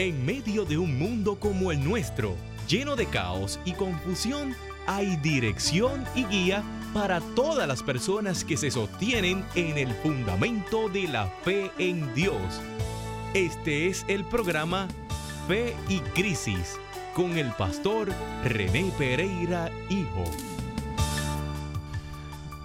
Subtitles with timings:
[0.00, 2.34] En medio de un mundo como el nuestro,
[2.66, 4.56] lleno de caos y confusión,
[4.86, 11.06] hay dirección y guía para todas las personas que se sostienen en el fundamento de
[11.06, 12.40] la fe en Dios.
[13.34, 14.88] Este es el programa
[15.46, 16.78] Fe y Crisis
[17.14, 18.08] con el pastor
[18.42, 20.24] René Pereira Hijo.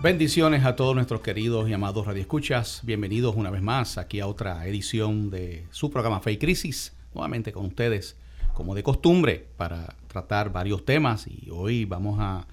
[0.02, 2.79] Bendiciones a todos nuestros queridos y amados radioescuchas.
[2.83, 6.95] Bienvenidos una vez más aquí a otra edición de su programa Fe y Crisis.
[7.15, 8.17] Nuevamente con ustedes,
[8.53, 11.27] como de costumbre, para tratar varios temas.
[11.27, 12.45] Y hoy vamos a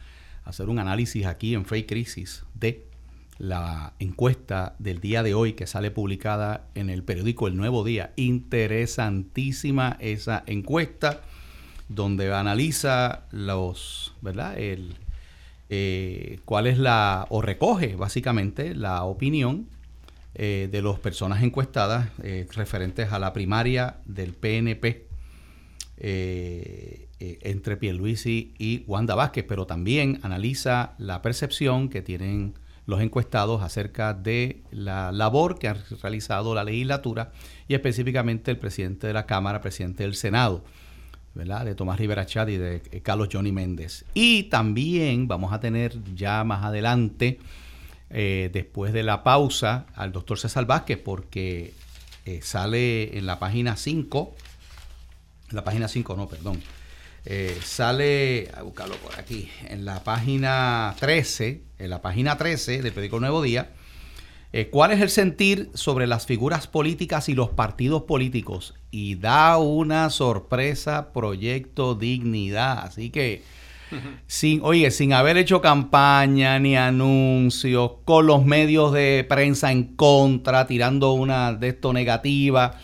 [0.45, 2.87] hacer un análisis aquí en y Crisis de
[3.39, 8.13] la encuesta del día de hoy que sale publicada en el periódico El Nuevo Día.
[8.15, 11.23] Interesantísima esa encuesta
[11.89, 14.57] donde analiza los, ¿verdad?
[14.59, 14.95] El,
[15.71, 19.67] eh, cuál es la, o recoge básicamente la opinión
[20.35, 25.09] eh, de las personas encuestadas eh, referentes a la primaria del PNP
[26.05, 32.55] entre Pierluisi y Wanda Vázquez, pero también analiza la percepción que tienen
[32.87, 37.33] los encuestados acerca de la labor que ha realizado la legislatura
[37.69, 40.65] y específicamente el presidente de la Cámara, presidente del Senado,
[41.35, 41.65] ¿verdad?
[41.65, 44.05] de Tomás Rivera Chad y de eh, Carlos Johnny Méndez.
[44.15, 47.39] Y también vamos a tener ya más adelante,
[48.13, 51.73] eh, después de la pausa, al doctor César Vázquez, porque
[52.25, 54.35] eh, sale en la página 5,
[55.51, 56.63] en la página 5 no, perdón,
[57.63, 63.21] sale, a buscarlo por aquí, en la página 13, en la página 13 del periódico
[63.21, 63.71] Nuevo Día,
[64.55, 68.75] eh, ¿Cuál es el sentir sobre las figuras políticas y los partidos políticos?
[68.91, 72.81] Y da una sorpresa Proyecto Dignidad.
[72.81, 73.43] Así que,
[74.27, 80.67] sin, oye, sin haber hecho campaña ni anuncios, con los medios de prensa en contra,
[80.67, 82.79] tirando una de esto negativa,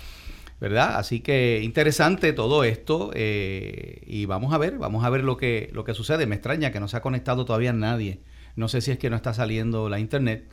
[0.60, 0.96] ¿verdad?
[0.96, 3.10] Así que interesante todo esto.
[3.14, 6.26] Eh, y vamos a ver, vamos a ver lo que, lo que sucede.
[6.26, 8.20] Me extraña que no se ha conectado todavía nadie.
[8.56, 10.48] No sé si es que no está saliendo la internet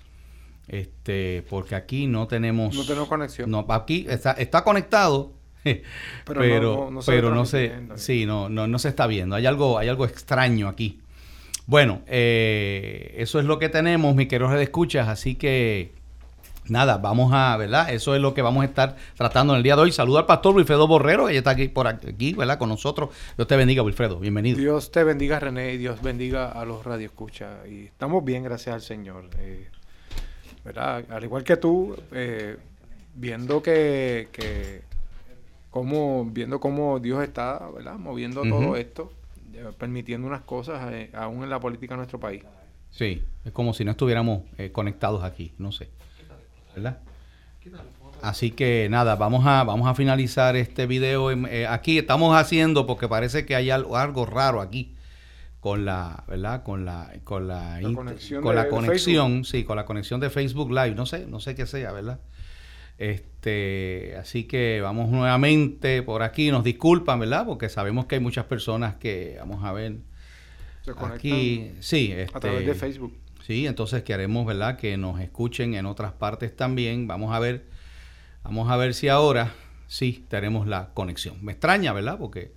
[0.67, 5.33] este porque aquí no tenemos no tenemos conexión no aquí está, está conectado
[6.25, 9.35] pero no, pero no se sí no, no no se está viendo.
[9.35, 10.99] Hay algo hay algo extraño aquí.
[11.65, 15.91] Bueno eh, eso es lo que tenemos mi queridos escuchas así que
[16.67, 19.75] nada vamos a verdad eso es lo que vamos a estar tratando en el día
[19.75, 19.91] de hoy.
[19.91, 23.09] Saludo al pastor Wilfredo Borrero que está aquí por aquí verdad con nosotros.
[23.35, 24.19] Dios te bendiga Wilfredo.
[24.19, 24.59] Bienvenido.
[24.59, 27.67] Dios te bendiga René y Dios bendiga a los radioescuchas.
[27.67, 29.29] Y estamos bien gracias al Señor.
[29.39, 29.67] Eh,
[30.75, 32.57] al igual que tú, eh,
[33.13, 34.81] viendo que, que
[35.75, 37.97] cómo, viendo cómo Dios está, ¿verdad?
[37.97, 39.11] Moviendo todo esto,
[39.77, 42.43] permitiendo unas cosas eh, aún en la política de nuestro país.
[42.91, 45.89] Sí, es como si no estuviéramos eh, conectados aquí, no sé.
[46.73, 46.99] ¿Verdad?
[48.21, 51.27] Así que nada, vamos a, vamos a finalizar este video.
[51.67, 54.95] aquí estamos haciendo, porque parece que hay algo, algo raro aquí
[55.59, 56.63] con la, ¿verdad?
[56.63, 60.95] Con la, con la, conexión, con la conexión sí, con la conexión de Facebook Live,
[60.95, 62.21] no sé, no sé qué sea, ¿verdad?
[62.97, 67.45] Este, así que vamos nuevamente por aquí, nos disculpan, ¿verdad?
[67.45, 69.97] Porque sabemos que hay muchas personas que, vamos a ver,
[70.83, 73.17] Se aquí, sí, a través de este, Facebook.
[73.45, 74.77] Sí, entonces queremos, ¿verdad?
[74.77, 77.07] Que nos escuchen en otras partes también.
[77.07, 77.65] Vamos a ver,
[78.43, 79.53] vamos a ver si ahora
[79.87, 81.43] sí tenemos la conexión.
[81.43, 82.17] Me extraña, ¿verdad?
[82.17, 82.53] Porque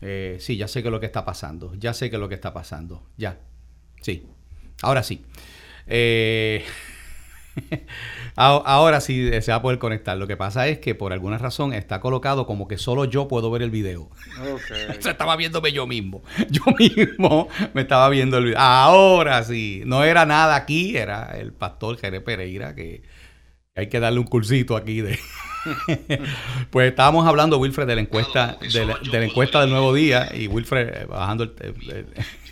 [0.00, 1.74] eh, sí, ya sé que es lo que está pasando.
[1.74, 3.02] Ya sé que es lo que está pasando.
[3.16, 3.40] Ya.
[4.00, 4.26] Sí.
[4.80, 5.24] Ahora sí.
[5.86, 6.64] Eh,
[8.36, 10.16] ahora sí se va a poder conectar.
[10.16, 13.50] Lo que pasa es que por alguna razón está colocado como que solo yo puedo
[13.50, 14.10] ver el video.
[14.40, 14.96] Okay.
[15.00, 16.22] se estaba viéndome yo mismo.
[16.50, 18.58] Yo mismo me estaba viendo el video.
[18.58, 19.82] Ahora sí.
[19.86, 23.02] No era nada aquí, era el pastor Jerez Pereira que
[23.74, 25.18] hay que darle un cursito aquí de...
[26.70, 30.88] pues estábamos hablando, Wilfred, de la encuesta, de la, encuesta del nuevo día y Wilfred
[30.88, 32.06] eh, bajando el, el,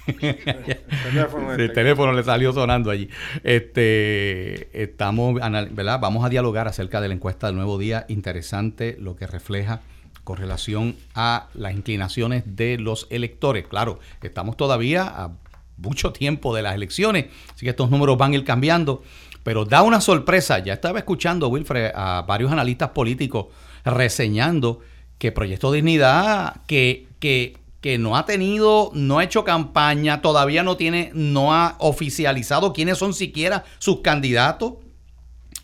[1.73, 3.09] teléfono, le salió sonando allí.
[3.43, 5.35] Este, estamos,
[5.71, 6.01] ¿verdad?
[6.01, 9.81] Vamos a dialogar acerca de la encuesta del nuevo día, interesante lo que refleja
[10.25, 13.67] con relación a las inclinaciones de los electores.
[13.67, 15.33] Claro, estamos todavía a
[15.77, 19.03] mucho tiempo de las elecciones, así que estos números van a ir cambiando.
[19.43, 23.47] Pero da una sorpresa, ya estaba escuchando, Wilfred, a varios analistas políticos
[23.85, 24.81] reseñando
[25.19, 30.77] que Proyecto Dignidad, que, que, que no ha tenido, no ha hecho campaña, todavía no
[30.77, 34.75] tiene, no ha oficializado quiénes son siquiera sus candidatos,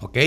[0.00, 0.18] ¿ok?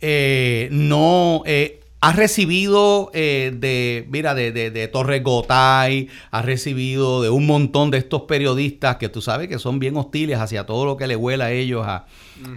[0.00, 7.22] Eh, no, eh, ha recibido eh, de, mira, de, de, de Torres Gotay, ha recibido
[7.22, 10.84] de un montón de estos periodistas que tú sabes que son bien hostiles hacia todo
[10.84, 12.06] lo que le huela a ellos, a,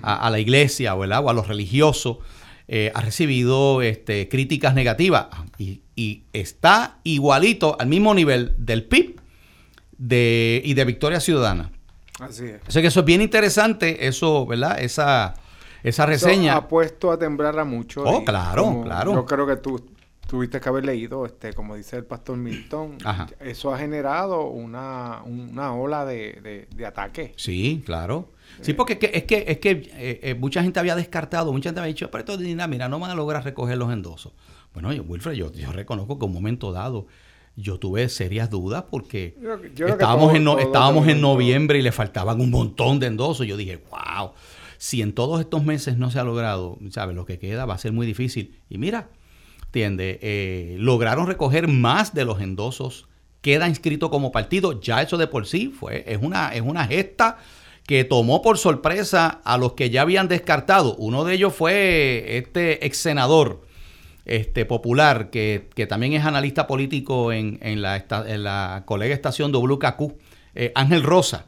[0.01, 2.17] a, la iglesia o, a los religiosos.
[2.67, 5.27] eh, ha recibido este, críticas negativas
[5.57, 5.81] y,
[6.33, 9.19] está igualito al mismo nivel del PIB
[9.97, 11.71] de, y de Victoria Ciudadana.
[12.19, 12.61] Así es.
[12.61, 14.79] O que eso es bien interesante, eso, ¿verdad?
[14.79, 15.35] Esa,
[15.83, 16.53] esa reseña.
[16.53, 18.03] Eso ha puesto a temblar a mucho.
[18.03, 19.13] Oh, claro, claro.
[19.13, 19.95] Yo creo que tú
[20.27, 22.97] tuviste que haber leído, este, como dice el pastor Milton,
[23.39, 25.21] eso ha generado una,
[25.73, 27.33] ola de, de, ataque.
[27.35, 28.29] Sí, claro.
[28.61, 31.69] Sí, porque es que, es que, es que eh, eh, mucha gente había descartado, mucha
[31.69, 34.33] gente había dicho, pero esto de mira, no van a lograr recoger los endosos.
[34.75, 37.07] Bueno, yo, Wilfred, yo, yo reconozco que en un momento dado
[37.55, 39.37] yo tuve serias dudas porque
[39.87, 43.47] estábamos, en, estábamos en noviembre y le faltaban un montón de endosos.
[43.47, 44.31] Yo dije, wow,
[44.77, 47.15] si en todos estos meses no se ha logrado, ¿sabes?
[47.15, 48.59] Lo que queda va a ser muy difícil.
[48.69, 49.09] Y mira,
[49.67, 53.07] entiende, eh, lograron recoger más de los endosos,
[53.41, 57.37] queda inscrito como partido, ya eso de por sí fue, es una, es una gesta
[57.87, 60.95] que tomó por sorpresa a los que ya habían descartado.
[60.95, 63.64] Uno de ellos fue este ex senador
[64.25, 70.13] este, popular, que, también es analista político en, en, la, en la colega estación WKQ,
[70.55, 71.45] eh, Ángel Rosa.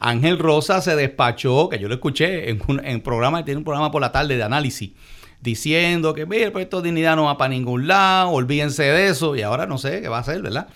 [0.00, 3.92] Ángel Rosa se despachó, que yo lo escuché en un en programa, tiene un programa
[3.92, 4.90] por la tarde de análisis,
[5.40, 9.42] diciendo que, mira, pues esto dignidad no va para ningún lado, olvídense de eso, y
[9.42, 10.66] ahora no sé qué va a hacer, ¿verdad?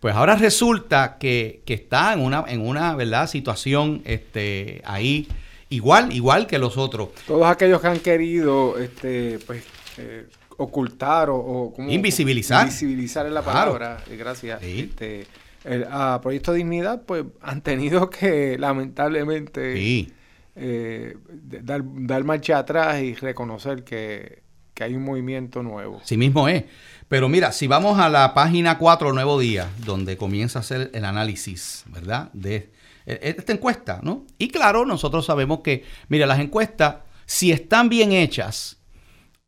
[0.00, 3.28] Pues ahora resulta que, está en una, en una ¿verdad?
[3.28, 5.28] situación este, ahí
[5.68, 7.10] igual, igual que los otros.
[7.26, 9.62] Todos aquellos que han querido este, pues,
[9.98, 10.26] eh,
[10.62, 12.66] ocultar o, invisibilizar.
[12.66, 14.62] Invisibilizar es la palabra, eh, gracias.
[14.62, 15.26] Este,
[15.64, 20.08] el, a Proyecto Dignidad, pues han tenido que lamentablemente
[20.54, 21.16] eh,
[21.62, 24.42] dar, dar marcha atrás y reconocer que,
[24.74, 26.00] que hay un movimiento nuevo.
[26.04, 26.64] Sí mismo es.
[27.08, 31.04] Pero mira, si vamos a la página 4, Nuevo Día, donde comienza a hacer el
[31.04, 32.30] análisis, ¿verdad?
[32.32, 32.72] De
[33.06, 34.26] e, e, esta encuesta, ¿no?
[34.38, 38.78] Y claro, nosotros sabemos que, mira, las encuestas, si están bien hechas,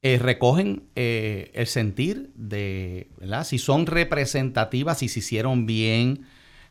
[0.06, 3.42] eh, recogen eh, el sentir de, ¿verdad?
[3.44, 6.26] Si son representativas, si se hicieron bien,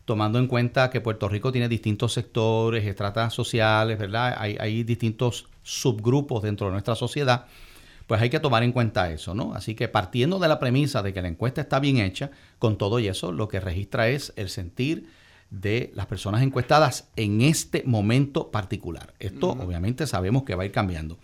[0.05, 4.35] tomando en cuenta que Puerto Rico tiene distintos sectores, estratas sociales, ¿verdad?
[4.37, 7.47] Hay, hay distintos subgrupos dentro de nuestra sociedad
[8.05, 9.53] pues hay que tomar en cuenta eso, ¿no?
[9.55, 12.99] Así que partiendo de la premisa de que la encuesta está bien hecha, con todo
[12.99, 15.07] y eso, lo que registra es el sentir
[15.49, 19.13] de las personas encuestadas en este momento particular.
[19.19, 21.17] Esto obviamente sabemos que va a ir cambiando,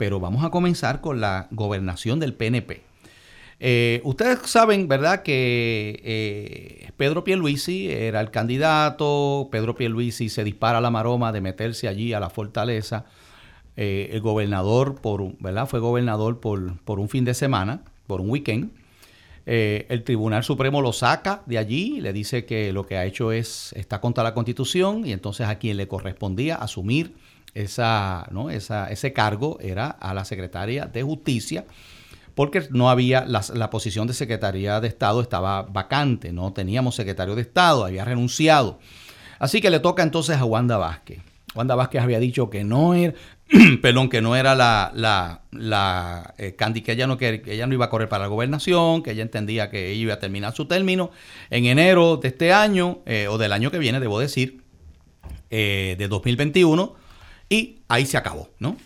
[0.00, 2.80] pero vamos a comenzar con la gobernación del PNP.
[3.58, 10.80] Eh, ustedes saben, ¿verdad?, que eh, Pedro Pierluisi era el candidato, Pedro Pierluisi se dispara
[10.80, 13.04] la maroma de meterse allí a la fortaleza
[13.76, 15.68] eh, el gobernador, por, ¿verdad?
[15.68, 18.70] Fue gobernador por, por, un fin de semana, por un weekend.
[19.44, 23.32] Eh, el Tribunal Supremo lo saca de allí le dice que lo que ha hecho
[23.32, 27.16] es, está contra la Constitución y entonces a quien le correspondía asumir
[27.54, 28.50] esa, ¿no?
[28.50, 31.64] esa, ese cargo era a la Secretaria de Justicia
[32.34, 37.34] porque no había, la, la, posición de Secretaría de Estado estaba vacante, no teníamos secretario
[37.34, 38.78] de Estado, había renunciado.
[39.38, 41.18] Así que le toca entonces a Wanda Vázquez.
[41.54, 43.14] Wanda Vázquez había dicho que no era,
[43.82, 47.74] perdón, que no era la, la, la eh, Candy, que ella, no, que, ella no
[47.74, 50.66] iba a correr para la gobernación, que ella entendía que ella iba a terminar su
[50.66, 51.10] término
[51.50, 54.62] en enero de este año, eh, o del año que viene, debo decir,
[55.50, 56.94] eh, de 2021,
[57.50, 58.76] y ahí se acabó, ¿no?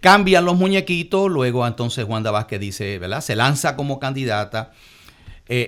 [0.00, 3.20] cambian los muñequitos, luego entonces Wanda Vázquez dice, ¿verdad?
[3.20, 4.70] Se lanza como candidata.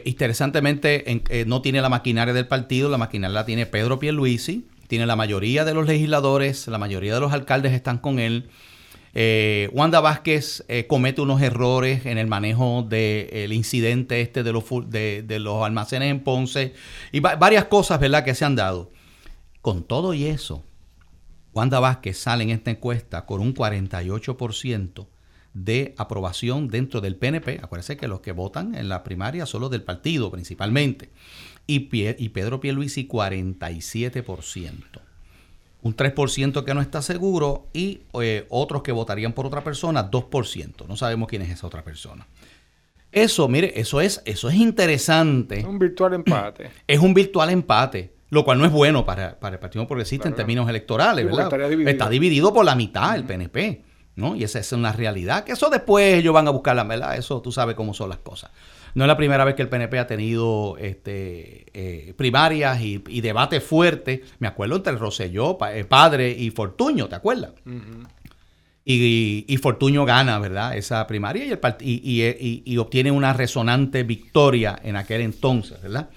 [0.04, 5.16] interesantemente, no tiene la maquinaria del partido, la maquinaria la tiene Pedro Pierluisi, tiene la
[5.16, 8.50] mayoría de los legisladores, la mayoría de los alcaldes están con él.
[9.14, 14.64] Eh, Wanda Vázquez eh, comete unos errores en el manejo del incidente este de los,
[14.88, 16.74] de, los almacenes en Ponce
[17.10, 18.90] y varias cosas, ¿verdad?, que se han dado.
[19.60, 20.64] Con todo y eso,
[21.54, 25.06] Wanda Vázquez sale en esta encuesta con un 48%
[25.54, 27.60] de aprobación dentro del PNP.
[27.62, 31.10] Acuérdense que los que votan en la primaria son los del partido principalmente
[31.66, 34.72] y, y Pedro Pierluisi 47%.
[35.82, 40.86] Un 3% que no está seguro y eh, otros que votarían por otra persona, 2%.
[40.86, 42.26] No sabemos quién es esa otra persona.
[43.10, 45.58] Eso, mire, eso es, eso es interesante.
[45.58, 46.70] Es un virtual empate.
[46.86, 50.34] Es un virtual empate, lo cual no es bueno para, para el Partido Progresista en
[50.34, 51.52] términos electorales, ¿verdad?
[51.86, 53.82] Está dividido por la mitad el PNP,
[54.16, 54.34] ¿no?
[54.34, 57.42] Y esa es una realidad, que eso después ellos van a buscar la verdad, eso
[57.42, 58.50] tú sabes cómo son las cosas.
[58.94, 63.62] No es la primera vez que el PNP ha tenido este, eh, primarias y, debates
[63.62, 64.20] fuertes.
[64.38, 67.50] Me acuerdo entre Roselló, eh, Padre y Fortuño, ¿te acuerdas?
[68.82, 70.74] y, y, Fortuño gana, ¿verdad?
[70.74, 71.44] Esa primaria
[71.80, 76.08] y, y, obtiene una resonante victoria en aquel entonces, ¿verdad?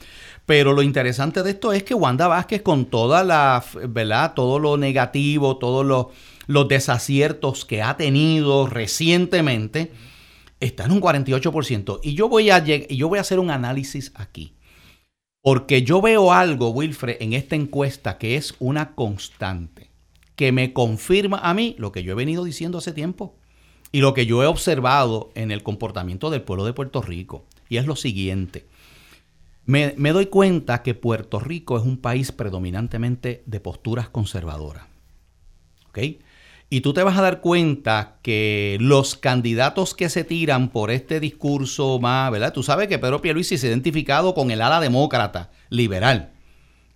[0.46, 4.34] Pero lo interesante de esto es que Wanda Vázquez, con toda la, ¿verdad?
[4.36, 6.12] Todo lo negativo, todo lo
[6.48, 9.92] los desaciertos que ha tenido recientemente,
[10.60, 12.00] está en un 48%.
[12.04, 14.54] Y yo voy a, yo voy a hacer un análisis aquí.
[15.42, 19.92] Porque yo veo algo, Wilfred, en esta encuesta que es una constante,
[20.36, 23.36] que me confirma a mí lo que yo he venido diciendo hace tiempo
[23.92, 27.46] y lo que yo he observado en el comportamiento del pueblo de Puerto Rico.
[27.70, 28.66] Y es lo siguiente.
[29.66, 34.86] Me, doy cuenta que Puerto Rico es un país predominantemente de posturas conservadoras.
[35.90, 36.00] ¿Ok?
[36.70, 41.20] Y tú te vas a dar cuenta que los candidatos que se tiran por este
[41.20, 42.54] discurso más, ¿verdad?
[42.54, 46.32] Tú sabes que Pedro Pierluisi se ha identificado con el ala demócrata, liberal.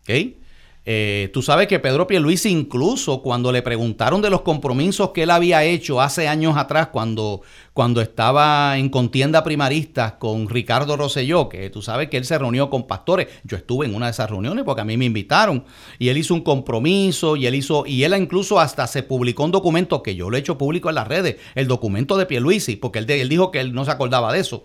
[0.01, 0.39] ¿Ok?
[0.85, 5.29] Eh, tú sabes que Pedro Pierluisi incluso cuando le preguntaron de los compromisos que él
[5.29, 7.41] había hecho hace años atrás cuando,
[7.73, 12.69] cuando estaba en contienda primarista con Ricardo Rosselló, que tú sabes que él se reunió
[12.69, 13.27] con pastores.
[13.43, 15.65] Yo estuve en una de esas reuniones porque a mí me invitaron
[15.99, 19.51] y él hizo un compromiso y él hizo y él incluso hasta se publicó un
[19.51, 22.99] documento que yo lo he hecho público en las redes, el documento de Pierluisi, porque
[22.99, 24.63] él, él dijo que él no se acordaba de eso,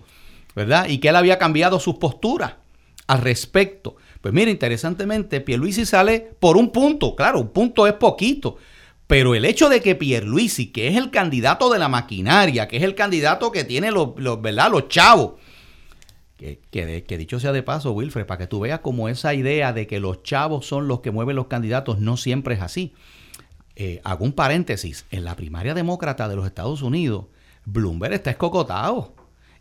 [0.55, 0.89] ¿verdad?
[0.89, 2.55] Y que él había cambiado sus posturas
[3.07, 3.97] al respecto.
[4.25, 8.57] Pues mira, interesantemente, Pierluisi sale por un punto, claro, un punto es poquito,
[9.07, 12.85] pero el hecho de que Pierluisi, que es el candidato de la maquinaria, que es
[12.85, 14.71] el candidato que tiene los, ¿verdad?
[14.71, 15.35] los chavos,
[16.39, 19.87] que, que, dicho sea de paso, Wilfred, para que tú veas como esa idea de
[19.87, 22.95] que los chavos son los que mueven los candidatos no siempre es así.
[23.77, 27.27] Eh, hago un paréntesis, en la primaria demócrata de los Estados Unidos,
[27.67, 29.13] Bloomberg está escocotado.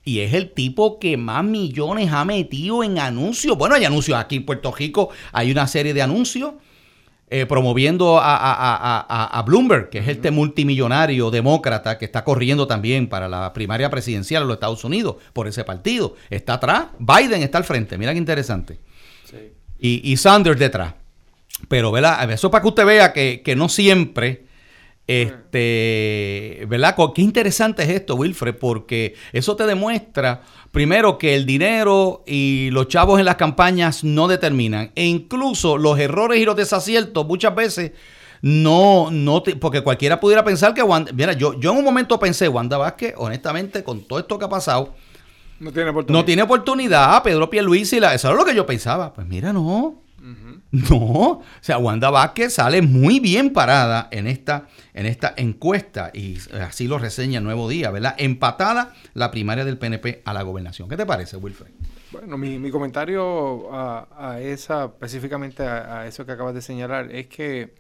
[0.06, 3.58] Y es el tipo que más millones ha metido en anuncios.
[3.58, 6.54] Bueno, hay anuncios aquí en Puerto Rico, hay una serie de anuncios
[7.36, 13.52] eh, promoviendo a, Bloomberg, que es este multimillonario demócrata que está corriendo también para la
[13.54, 16.16] primaria presidencial de los Estados Unidos por ese partido.
[16.30, 18.78] Está atrás, Biden está al frente, mira qué interesante.
[19.80, 20.94] Y, Sanders detrás.
[21.68, 22.30] Pero, ¿verdad?
[22.30, 24.46] Eso para que usted vea que, que no siempre
[25.06, 26.96] este, ¿verdad?
[27.14, 30.42] Qué interesante es esto, Wilfred, porque eso te demuestra,
[30.72, 34.92] primero, que el dinero y los chavos en las campañas no determinan.
[34.96, 37.92] E incluso los errores y los desaciertos muchas veces
[38.42, 42.48] no, no, porque cualquiera pudiera pensar que Wanda, mira, yo, yo en un momento pensé,
[42.50, 44.94] Wanda Vázquez, honestamente, con todo esto que ha pasado,
[45.60, 46.20] no tiene oportunidad.
[46.20, 49.14] No tiene oportunidad, Pedro Pierluisi, la, eso es lo que yo pensaba.
[49.14, 50.03] Pues mira, no.
[50.72, 56.38] No, o sea, Wanda Vázquez sale muy bien parada en esta, en esta encuesta y
[56.62, 58.16] así lo reseña el Nuevo Día, ¿verdad?
[58.18, 60.88] Empatada la primaria del PNP a la gobernación.
[60.88, 61.72] ¿Qué te parece, Wilfred?
[62.12, 67.74] Bueno, mi, comentario a, esa, específicamente a, eso que acabas de señalar, es que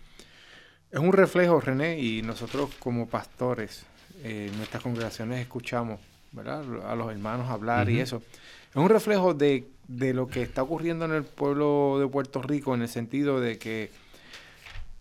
[0.91, 3.85] es un reflejo, René, y nosotros como pastores
[4.23, 5.99] en nuestras congregaciones escuchamos,
[6.33, 6.63] ¿verdad?
[6.89, 8.21] A los hermanos hablar y eso.
[8.69, 12.73] Es un reflejo de de lo que está ocurriendo en el pueblo de Puerto Rico
[12.73, 13.89] en el sentido de que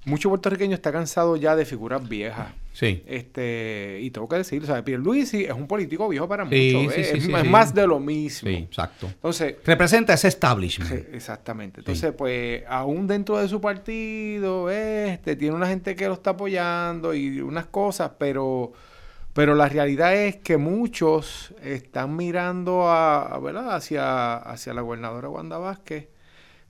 [0.05, 2.49] mucho puertorriqueño está cansado ya de figuras viejas.
[2.73, 3.03] Sí.
[3.07, 6.59] Este, y tengo que decir, o sea, Pierluisi es un político viejo para muchos.
[6.59, 7.13] ¿eh?
[7.15, 8.49] es, más de lo mismo.
[8.49, 9.07] Sí, exacto.
[9.07, 10.91] Entonces, representa ese establishment.
[11.13, 11.81] exactamente.
[11.81, 17.15] Entonces, pues, aún dentro de su partido, este, tiene una gente que lo está apoyando
[17.15, 18.73] y unas cosas, pero
[19.35, 23.75] pero la realidad es que muchos están mirando a, ¿verdad?
[23.75, 26.09] Hacia, la gobernadora Wanda Vázquez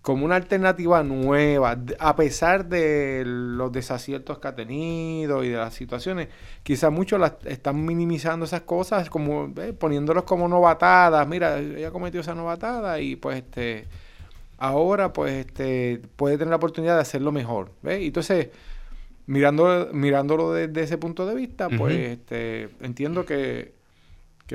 [0.02, 5.74] como una alternativa nueva, a pesar de los desaciertos que ha tenido y de las
[5.74, 6.28] situaciones.
[6.64, 11.26] Quizás muchos las están minimizando esas cosas, como eh, poniéndolos como novatadas.
[11.28, 13.86] Mira, ella cometió esa novatada y pues este
[14.58, 17.70] ahora pues este puede tener la oportunidad de hacerlo mejor.
[17.82, 18.02] ¿ves?
[18.02, 18.48] Entonces
[19.32, 23.72] mirando, mirándolo desde ese punto de vista, pues este, entiendo que,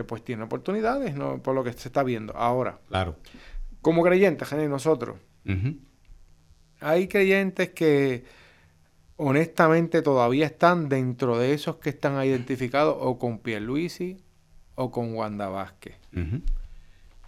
[0.07, 1.41] pues tiene oportunidades, ¿no?
[1.41, 2.77] Por lo que se está viendo ahora.
[2.87, 3.15] Claro.
[3.81, 5.17] Como creyentes, nosotros,
[6.79, 8.25] hay creyentes que
[9.15, 14.17] honestamente todavía están dentro de esos que están identificados o con Pierluisi
[14.75, 15.95] o con Wanda Vázquez.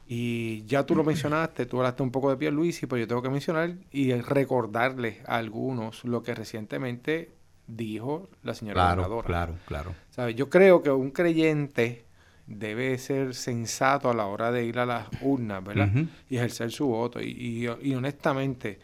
[0.05, 3.29] Y ya tú lo mencionaste, tú hablaste un poco de Pierluisi, pero yo tengo que
[3.29, 7.38] mencionar y recordarles a algunos lo que recientemente
[7.69, 9.27] dijo la señora claro, gobernadora.
[9.27, 9.95] Claro, claro.
[10.09, 10.35] ¿Sabes?
[10.35, 12.05] Yo creo que un creyente
[12.47, 15.89] debe ser sensato a la hora de ir a las urnas, ¿verdad?
[16.29, 17.21] Y ejercer su voto.
[17.21, 18.79] Y, y, honestamente,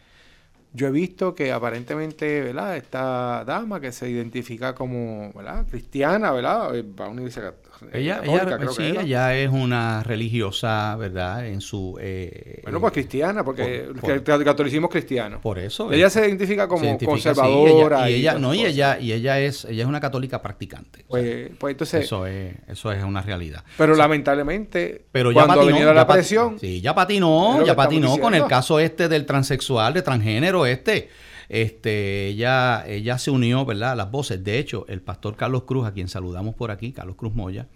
[0.72, 2.76] yo he visto que aparentemente, ¿verdad?
[2.76, 5.66] Esta dama que se identifica como, ¿verdad?
[5.68, 6.72] Cristiana, ¿verdad?
[6.98, 7.54] Va a una iglesia
[7.92, 11.46] ella, ella, sí, ella es una religiosa, ¿verdad?
[11.46, 11.96] En su...
[12.00, 15.40] Eh, bueno, pues cristiana, porque el catolicismo cristiano.
[15.40, 15.92] Por eso.
[15.92, 18.10] Ella se identifica como conservadora.
[18.10, 21.04] y ella, no, y ella, y ella es, ella es una católica practicante.
[21.08, 22.04] Pues, pues entonces...
[22.04, 23.64] Eso es, eso es una realidad.
[23.76, 26.58] Pero lamentablemente, pero ya cuando patinó, la presión...
[26.58, 31.08] Sí, ya patinó, ya patinó con el caso este del transexual, de transgénero este
[31.48, 33.92] Este, ella, ella se unió, ¿verdad?
[33.92, 34.42] A las voces.
[34.42, 37.68] De hecho, el pastor Carlos Cruz, a quien saludamos por aquí, Carlos Cruz Moya,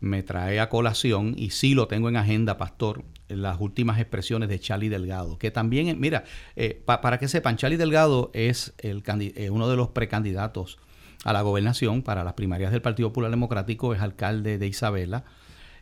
[0.00, 4.60] me trae a colación, y sí lo tengo en agenda, pastor, las últimas expresiones de
[4.60, 6.24] Charlie Delgado, que también, mira,
[6.56, 10.78] eh, para que sepan, Charlie Delgado es el, eh, uno de los precandidatos
[11.24, 15.24] a la gobernación para las primarias del Partido Popular Democrático, es alcalde de Isabela.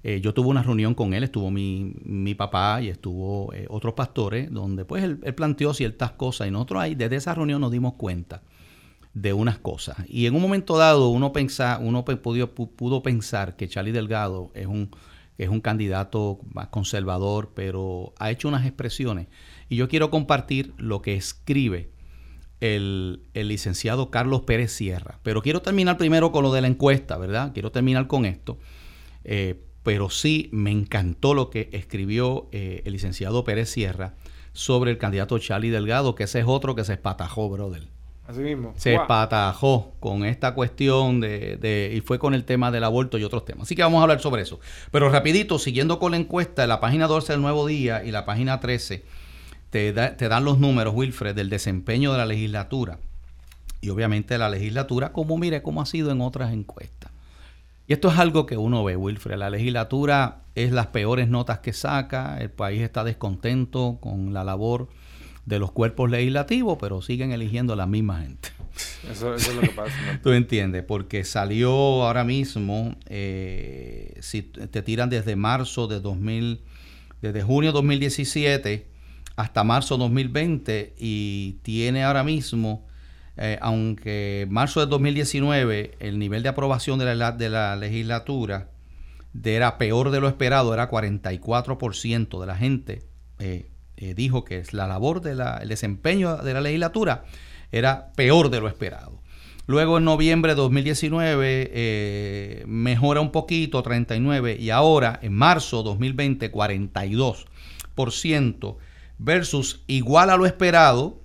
[0.04, 4.50] Eh, yo tuve una reunión con él, estuvo mi, mi papá y estuvo otros pastores,
[4.52, 8.42] donde pues él, planteó ciertas cosas y nosotros ahí desde esa reunión nos dimos cuenta
[9.14, 9.97] de unas cosas.
[10.09, 14.66] Y en un momento dado uno, pensa, uno pudo, pudo pensar que Charlie Delgado es
[14.66, 14.90] un,
[15.38, 19.28] es un candidato más conservador, pero ha hecho unas expresiones.
[19.68, 21.90] Y yo quiero compartir lo que escribe
[22.61, 25.18] el, licenciado Carlos Pérez Sierra.
[25.23, 27.52] Pero quiero terminar primero con lo de la encuesta, ¿verdad?
[27.52, 28.59] Quiero terminar con esto.
[29.25, 34.14] Eh, pero sí me encantó lo que escribió eh, el licenciado Pérez Sierra
[34.52, 37.88] sobre el candidato Charlie Delgado, que ese es otro que se espatajó, brother.
[38.26, 38.72] Así mismo.
[38.76, 43.44] Se patajó con esta cuestión de, y fue con el tema del aborto y otros
[43.44, 43.64] temas.
[43.64, 44.60] Así que vamos a hablar sobre eso.
[44.90, 48.60] Pero rapidito, siguiendo con la encuesta, la página 12 del Nuevo Día y la página
[48.60, 49.04] 13
[49.70, 52.98] te, te dan los números, Wilfred, del desempeño de la legislatura.
[53.80, 57.12] Y obviamente la legislatura, como mire cómo ha sido en otras encuestas.
[57.92, 59.37] Y esto es algo que uno ve, Wilfred.
[59.37, 64.88] La legislatura es las peores notas que saca, el país está descontento con la labor
[65.44, 68.49] de los cuerpos legislativos, pero siguen eligiendo a la misma gente.
[69.11, 69.92] Eso, es lo que pasa.
[70.22, 76.62] Tú entiendes, porque salió ahora mismo, eh, si te tiran desde marzo de 2000,
[77.20, 78.87] desde junio de 2017
[79.37, 82.87] hasta marzo de 2020 y tiene ahora mismo,
[83.36, 88.68] eh, aunque marzo de 2019 el nivel de aprobación de la, de la legislatura
[89.42, 93.02] era peor de lo esperado, era 44% de la gente
[93.38, 97.24] eh, eh, dijo que la labor del desempeño de la legislatura
[97.70, 99.20] era peor de lo esperado.
[99.66, 106.50] Luego en noviembre de 2019 eh, mejora un poquito, 39, y ahora en marzo 2020
[106.50, 108.76] 42%
[109.18, 111.22] versus igual a lo esperado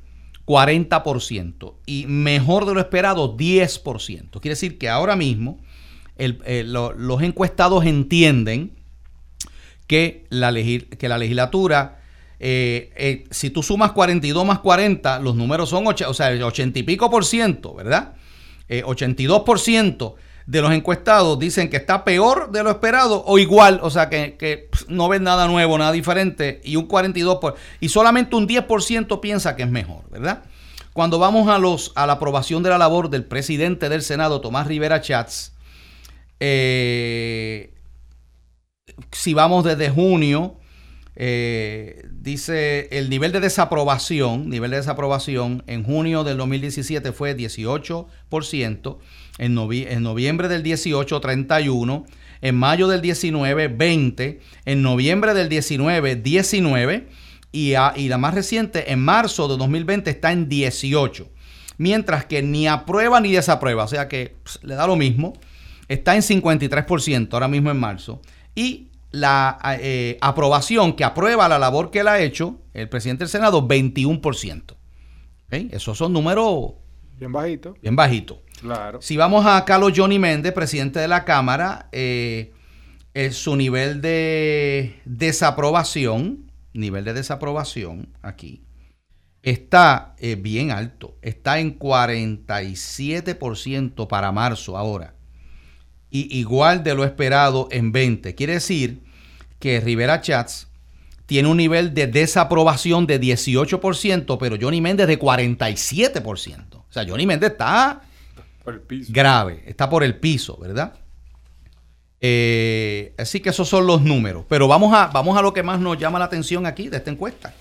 [0.47, 4.31] 40% y mejor de lo esperado 10%.
[4.39, 5.59] Quiere decir que ahora mismo
[6.17, 8.71] eh, los encuestados entienden
[9.85, 11.97] que la, legislatura
[12.39, 16.79] eh, eh, si tú sumas 42 más 40, los números son, o sea, el 80
[16.79, 18.13] y pico por ciento, ¿verdad?
[18.69, 20.15] 82 eh, por ciento
[20.47, 24.69] de los encuestados dicen que está peor de lo esperado o igual, o sea, que,
[24.87, 29.55] no ven nada nuevo, nada diferente, y un 42 por, y solamente un 10% piensa
[29.55, 30.43] que es mejor, ¿verdad?
[30.93, 34.65] Cuando vamos a, los, a la aprobación de la labor del presidente del Senado, Tomás
[34.65, 35.53] Rivera Chats,
[39.11, 40.55] si vamos desde junio,
[41.19, 48.97] eh, dice el nivel de desaprobación, nivel de desaprobación en junio del 2017 fue 18%,
[49.37, 52.05] en, en noviembre del 18 31,
[52.41, 57.07] en mayo del 19 20, en noviembre del 19 19
[57.51, 61.29] y, y la más reciente en marzo de 2020 está en 18.
[61.77, 65.33] Mientras que ni aprueba ni desaprueba, o sea que le da lo mismo,
[65.87, 68.21] está en 53% ahora mismo en marzo.
[68.55, 73.29] Y la eh, aprobación que aprueba la labor que él ha hecho, el presidente del
[73.29, 74.75] Senado, 21%.
[75.49, 76.73] Esos son números...
[77.17, 77.79] Bien bajitos.
[77.81, 78.39] Bien bajitos.
[79.01, 82.53] Si vamos a Carlos Johnny Méndez, presidente de la Cámara, eh,
[83.31, 88.63] su nivel de desaprobación, nivel de desaprobación aquí,
[89.43, 91.15] está eh, bien alto.
[91.21, 95.17] Está en 47% para marzo ahora
[96.09, 98.35] y igual de lo esperado en 20.
[98.35, 99.03] Quiere decir
[99.59, 100.67] que Rivera Chats
[101.25, 106.75] tiene un nivel de desaprobación de 18%, pero Johnny Méndez de 47%.
[106.75, 108.01] O sea, Johnny Méndez está
[109.09, 110.93] grave, está por el piso, ¿verdad?
[112.19, 114.45] Eh, así que esos son los números.
[114.49, 117.11] Pero vamos a, vamos a lo que más nos llama la atención aquí de esta
[117.11, 117.53] encuesta.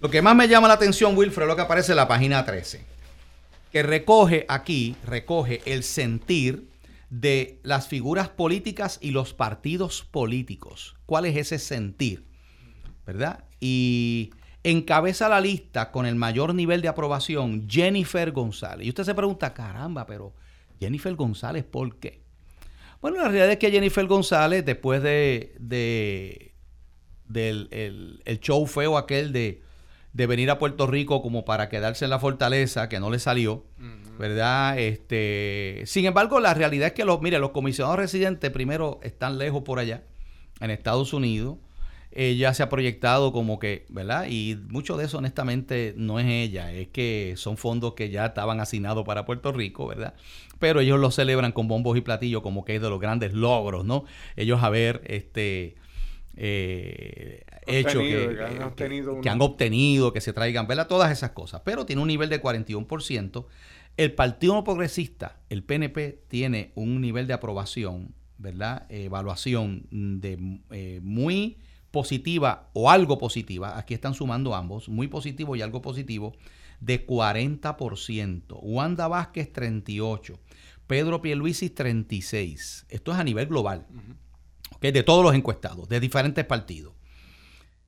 [0.00, 2.44] Lo que más me llama la atención, Wilfred, es lo que aparece en la página
[2.44, 2.84] 13,
[3.72, 6.68] que recoge aquí, recoge el sentir
[7.08, 10.96] de las figuras políticas y los partidos políticos.
[11.06, 12.26] ¿Cuál es ese sentir?
[13.06, 13.44] ¿Verdad?
[13.60, 14.32] Y
[14.70, 18.86] encabeza la lista con el mayor nivel de aprobación Jennifer González.
[18.86, 20.34] Y usted se pregunta, caramba, pero
[20.80, 22.20] Jennifer González, ¿por qué?
[23.00, 25.54] Bueno, la realidad es que Jennifer González, después de,
[27.28, 29.62] del el, show feo aquel de,
[30.12, 33.66] de venir a Puerto Rico como para quedarse en la fortaleza, que no le salió,
[34.18, 34.78] ¿verdad?
[34.78, 39.62] Este, sin embargo, la realidad es que los, mire, los comisionados residentes primero están lejos
[39.62, 40.02] por allá,
[40.58, 41.58] en Estados Unidos.
[42.18, 44.26] Ella se ha proyectado como que, ¿verdad?
[44.30, 48.58] Y mucho de eso honestamente no es ella, es que son fondos que ya estaban
[48.58, 50.14] asignados para Puerto Rico, ¿verdad?
[50.58, 53.84] Pero ellos lo celebran con bombos y platillos como que es de los grandes logros,
[53.84, 54.06] ¿no?
[54.34, 55.74] Ellos haber este
[56.38, 58.38] eh, hecho que,
[59.28, 60.88] han obtenido, que se traigan, ¿verdad?
[60.88, 61.60] Todas esas cosas.
[61.66, 63.44] Pero tiene un nivel de 41%.
[63.98, 68.86] El Partido Progresista, el PNP, tiene un nivel de aprobación, ¿verdad?
[68.88, 71.58] evaluación de eh, muy
[71.96, 76.34] positiva o algo positiva, aquí están sumando ambos, muy positivo y algo positivo,
[76.78, 78.58] de 40%.
[78.60, 80.38] Wanda Vázquez 38%.
[80.86, 82.84] Pedro Pierluisi 36%.
[82.90, 83.86] Esto es a nivel global.
[84.78, 86.92] De todos los encuestados, de diferentes partidos.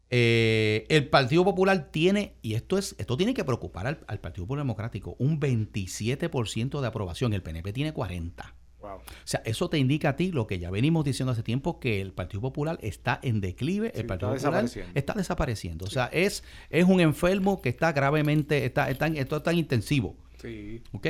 [0.08, 4.46] Eh, el Partido Popular tiene, y esto es, esto tiene que preocupar al, al Partido
[4.46, 7.34] Popular Democrático, un 27% de aprobación.
[7.34, 8.57] El PNP tiene 40%.
[8.80, 12.00] O sea, eso te indica a ti lo que ya venimos diciendo hace tiempo, que
[12.00, 14.98] el Partido Popular está en declive, el Partido está Popular desapareciendo.
[14.98, 15.84] está desapareciendo.
[15.86, 20.16] O sea, es, es un enfermo que está gravemente, está, está, esto es tan intensivo.
[20.40, 20.82] Sí.
[20.92, 21.06] ¿Ok?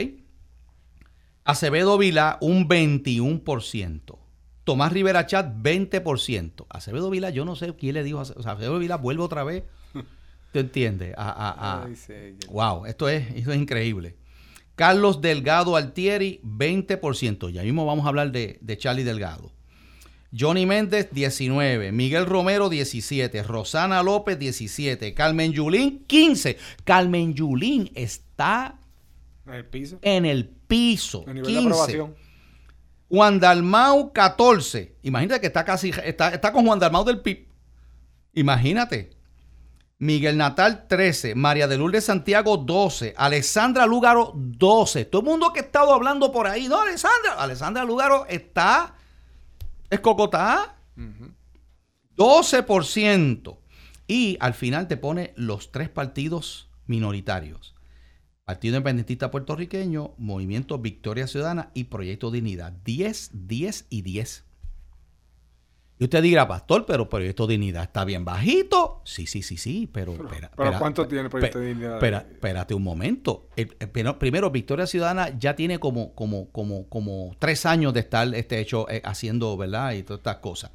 [1.44, 4.18] Acevedo Vila, un 21%.
[4.64, 6.66] Tomás Rivera Chat, 20%.
[6.68, 8.18] Acevedo Vila, yo no sé quién le dijo.
[8.18, 9.64] O sea, Acevedo Vila vuelve otra vez.
[10.52, 11.14] ¿Te entiendes?
[12.50, 14.16] wow, esto es, esto es increíble.
[14.78, 17.50] Carlos Delgado Altieri, 20%.
[17.50, 19.50] Ya mismo vamos a hablar de, Charlie Delgado.
[20.32, 21.90] Johnny Méndez, 19.
[21.90, 23.42] Miguel Romero, 17.
[23.42, 25.14] Rosana López, 17.
[25.14, 26.58] Carmen Yulín, 15.
[26.84, 28.78] Carmen Yulín está
[29.48, 29.98] en el piso.
[30.00, 31.24] En el piso.
[31.24, 32.04] 15.
[33.08, 34.94] Juan Dalmau, 14.
[35.02, 37.48] Imagínate que está casi, está, está con Juan Dalmau del PIB.
[38.34, 39.17] Imagínate.
[40.00, 45.04] Miguel Natal 13, María de Lourdes Santiago 12, Alessandra Lúgaro 12.
[45.06, 48.94] Todo el mundo que ha estado hablando por ahí, no, Alessandra, Alessandra Lúgaro está,
[49.90, 50.76] es Cocotá,
[52.16, 53.58] 12%.
[54.06, 57.74] Y al final te pone los tres partidos minoritarios.
[58.44, 62.72] Partido Independentista Puertorriqueño, Movimiento Victoria Ciudadana y Proyecto Dignidad.
[62.84, 64.47] 10, 10 y 10.
[66.00, 69.02] Y usted dirá, pastor, pero Proyecto Dignidad está bien bajito.
[69.04, 70.14] Sí, sí, sí, sí, pero...
[70.56, 71.94] ¿Pero, cuánto tiene Proyecto Dignidad?
[71.94, 73.48] Espera, espérate un momento.
[74.18, 78.88] primero, Victoria Ciudadana ya tiene como, como, como, como tres años de estar este hecho
[78.88, 79.92] eh, haciendo, ¿verdad?
[79.94, 80.70] Y todas estas cosas.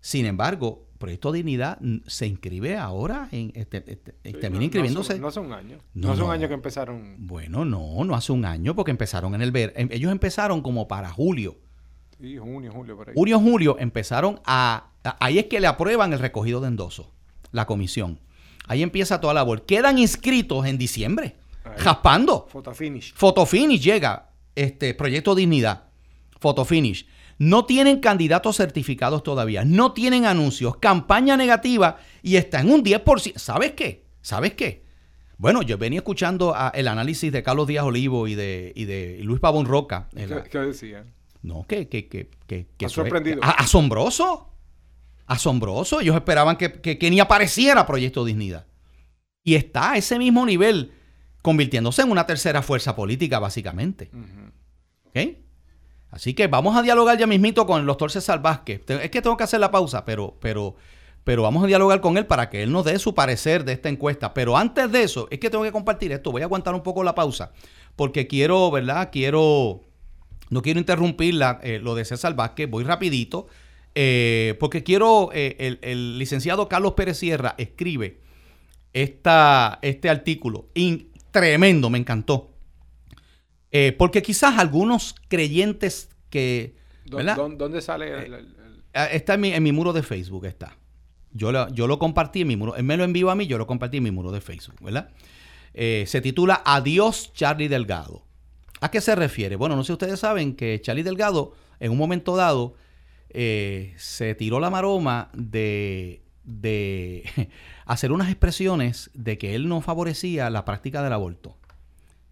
[0.00, 5.18] Sin embargo, Proyecto Dignidad se inscribe ahora, en este, este termina inscribiéndose.
[5.18, 5.78] No hace, un año.
[5.92, 7.26] No, hace un año que empezaron.
[7.26, 9.74] Bueno, no, no hace un año porque empezaron en el ver.
[9.76, 11.58] Em, ellos empezaron como para julio
[12.38, 13.14] junio, julio, por ahí.
[13.14, 17.12] Junio, julio empezaron a, Ahí es que le aprueban el recogido de endoso,
[17.50, 18.20] la comisión.
[18.68, 19.66] Ahí empieza toda la labor.
[19.66, 21.36] Quedan inscritos en diciembre,
[21.76, 22.46] jaspando.
[22.48, 23.12] Fotofinish.
[23.14, 25.84] Fotofinish llega, este, Proyecto Dignidad.
[26.38, 27.06] Fotofinish.
[27.38, 33.36] No tienen candidatos certificados todavía, no tienen anuncios, campaña negativa y está en un 10%.
[33.36, 34.04] ¿Sabes qué?
[34.20, 34.84] ¿Sabes qué?
[35.38, 39.66] Bueno, yo venía escuchando el análisis de Carlos Díaz Olivo y de, de Luis Pavón
[39.66, 40.08] Roca.
[40.14, 41.12] ¿Qué, ¿Qué, decían?
[41.42, 43.40] No, que, que, que, que, sorprendido.
[43.42, 44.48] asombroso.
[45.26, 46.00] Asombroso.
[46.00, 48.66] Ellos esperaban que, ni apareciera Proyecto Dignidad.
[49.42, 50.92] Y está a ese mismo nivel,
[51.42, 54.10] convirtiéndose en una tercera fuerza política, básicamente.
[55.04, 55.36] ¿Ok?
[56.10, 58.82] Así que vamos a dialogar ya mismito con el doctor César Vázquez.
[58.88, 60.76] Es que tengo que hacer la pausa, pero, pero,
[61.24, 63.88] pero vamos a dialogar con él para que él nos dé su parecer de esta
[63.88, 64.32] encuesta.
[64.32, 66.30] Pero antes de eso, es que tengo que compartir esto.
[66.30, 67.52] Voy a aguantar un poco la pausa,
[67.96, 69.08] porque quiero, ¿verdad?
[69.10, 69.80] Quiero
[70.52, 73.46] no quiero interrumpir eh, lo de César Vázquez, voy rapidito,
[73.94, 78.20] eh, porque quiero, eh, el, licenciado Carlos Pérez Sierra escribe
[78.92, 80.66] esta, este artículo,
[81.30, 82.50] tremendo, me encantó.
[83.96, 86.74] porque quizás algunos creyentes que...
[87.06, 88.28] ¿Dónde sale?
[88.92, 90.76] Está en mi, en mi, muro de Facebook, está.
[91.32, 93.56] Yo lo, yo lo compartí en mi muro, él me lo envió a mí, yo
[93.56, 95.08] lo compartí en mi muro de Facebook, ¿verdad?
[95.72, 98.26] se titula Adiós Charlie Delgado.
[98.82, 99.54] ¿A qué se refiere?
[99.54, 102.74] Bueno, no sé si ustedes saben que Charlie Delgado, en un momento dado,
[103.30, 106.20] eh, se tiró la maroma de,
[107.86, 111.56] hacer unas expresiones de que él no favorecía la práctica del aborto.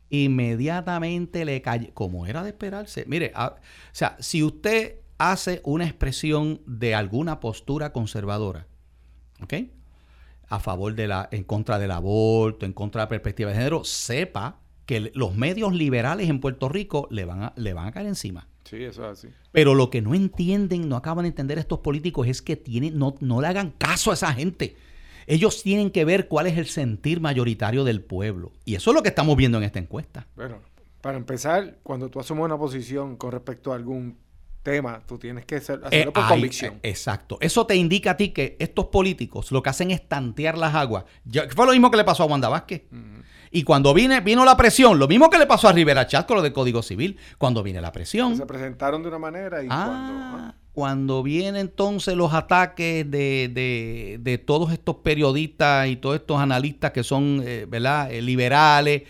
[0.09, 3.05] Inmediatamente le cayó, como era de esperarse.
[3.07, 3.55] Mire, o
[3.93, 8.67] sea, si usted hace una expresión de alguna postura conservadora,
[9.41, 9.55] ¿ok?
[10.49, 13.85] A favor de la, en contra del aborto, en contra de la perspectiva de género,
[13.85, 14.59] sepa
[14.91, 18.49] que los medios liberales en Puerto Rico le van a, le van a caer encima.
[18.65, 19.29] Sí, eso es así.
[19.53, 23.15] Pero lo que no entienden, no acaban de entender estos políticos es que tienen, no,
[23.21, 24.75] no le hagan caso a esa gente.
[25.29, 28.51] Ellos tienen que ver cuál es el sentir mayoritario del pueblo.
[28.65, 30.27] Y eso es lo que estamos viendo en esta encuesta.
[30.35, 30.57] Bueno,
[31.01, 34.17] para empezar, cuando tú asumes una posición con respecto a algún
[34.63, 36.75] tema, tú tienes que hacerlo eh, por convicción.
[36.83, 37.39] Eh, exacto.
[37.41, 41.05] Eso te indica a ti que estos políticos lo que hacen es tantear las aguas.
[41.55, 42.83] fue lo mismo que le pasó a Wanda Vázquez.
[43.53, 46.37] Y cuando vine, vino la presión, lo mismo que le pasó a Rivera Chat con
[46.37, 48.37] lo del Código Civil, cuando viene la presión.
[48.37, 50.61] Se presentaron de una manera y ah, cuando...
[50.73, 57.03] Cuando vienen entonces los ataques de, de, todos estos periodistas y todos estos analistas que
[57.03, 59.03] son, eh, ¿verdad?, liberales,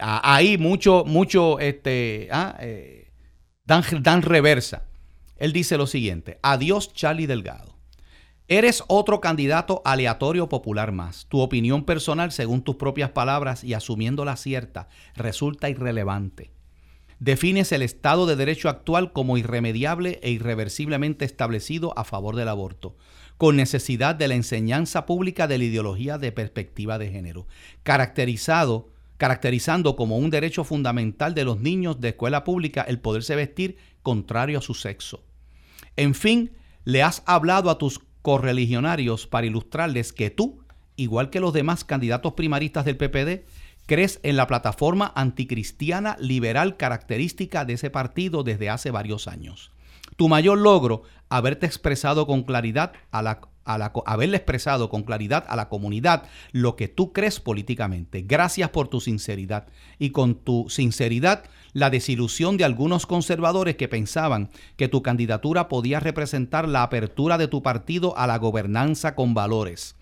[0.00, 2.56] ahí mucho, mucho, este, ah,
[3.66, 4.84] Dan, reversa.
[5.38, 7.78] Él dice lo siguiente, adiós Charlie Delgado.
[8.46, 11.24] Eres otro candidato aleatorio popular más.
[11.30, 16.50] Tu opinión personal, según tus propias palabras y asumiéndola cierta, resulta irrelevante.
[17.20, 22.98] Defines el Estado de Derecho actual como irremediable e irreversiblemente establecido a favor del aborto,
[23.38, 27.46] con necesidad de la enseñanza pública de la ideología de perspectiva de género,
[27.82, 28.90] caracterizado
[29.24, 34.58] caracterizando como un derecho fundamental de los niños de escuela pública el poderse vestir contrario
[34.58, 35.24] a su sexo.
[35.96, 36.52] En fin,
[36.84, 40.62] le has hablado a tus correligionarios para ilustrarles que tú,
[40.96, 43.46] igual que los demás candidatos primaristas del PPD,
[43.86, 49.72] crees en la plataforma anticristiana liberal característica de ese partido desde hace varios años.
[50.16, 52.92] Tu mayor logro, haberte expresado con claridad
[53.64, 58.22] a haberle expresado con claridad a la comunidad lo que tú crees políticamente.
[58.22, 59.66] Gracias por tu sinceridad.
[59.98, 66.00] Y con tu sinceridad, la desilusión de algunos conservadores que pensaban que tu candidatura podía
[66.00, 69.96] representar la apertura de tu partido a la gobernanza con valores.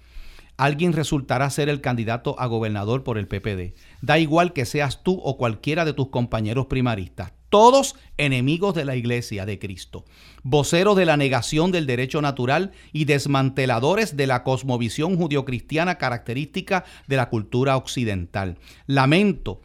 [0.57, 3.75] Alguien resultará ser el candidato a gobernador por el PPD.
[4.03, 8.97] Da igual que seas tú o cualquiera de tus compañeros primaristas todos enemigos de la
[8.97, 10.07] iglesia de Cristo,
[10.43, 17.17] voceros de la negación del derecho natural y desmanteladores de la cosmovisión judio-cristiana característica de
[17.17, 18.57] la cultura occidental.
[18.87, 19.61] Lamento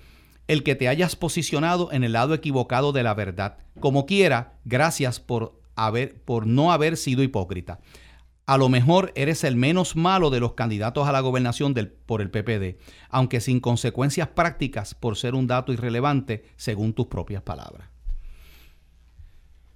[0.49, 3.57] el que te hayas posicionado en el lado equivocado de la verdad.
[3.79, 7.79] Como quiera, gracias por, haber, por no haber sido hipócrita.
[8.47, 12.31] A lo mejor eres el menos malo de los candidatos a la gobernación por el
[12.31, 12.79] PPD,
[13.09, 17.89] aunque sin consecuencias prácticas por ser un dato irrelevante según tus propias palabras.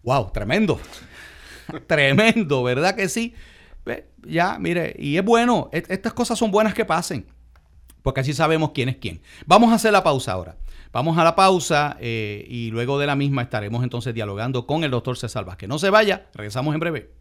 [0.04, 0.32] ¡Wow!
[0.32, 0.80] Tremendo.
[1.88, 3.36] Tremendo, ¿verdad que sí?
[4.26, 7.26] Ya, mire, y es bueno, estas cosas son buenas que pasen,
[8.02, 9.22] porque así sabemos quién es quién.
[9.46, 10.56] Vamos a hacer la pausa ahora.
[10.94, 14.92] Vamos a la pausa eh, y luego de la misma estaremos entonces dialogando con el
[14.92, 15.68] doctor César Vázquez.
[15.68, 17.21] No se vaya, regresamos en breve.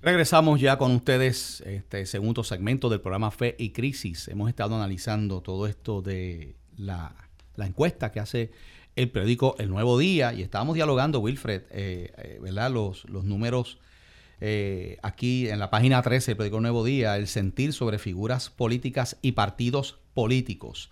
[0.00, 4.28] Regresamos ya con ustedes, este segundo segmento del programa Fe y Crisis.
[4.28, 7.14] Hemos estado analizando todo esto de la,
[7.56, 8.50] encuesta que hace
[8.96, 12.70] el periódico El Nuevo Día y estábamos dialogando, Wilfred, eh, eh, ¿verdad?
[12.70, 13.78] Los, los números
[14.40, 19.16] eh, aquí en la página 13 del periódico Nuevo Día, el sentir sobre figuras políticas
[19.20, 20.90] y partidos políticos.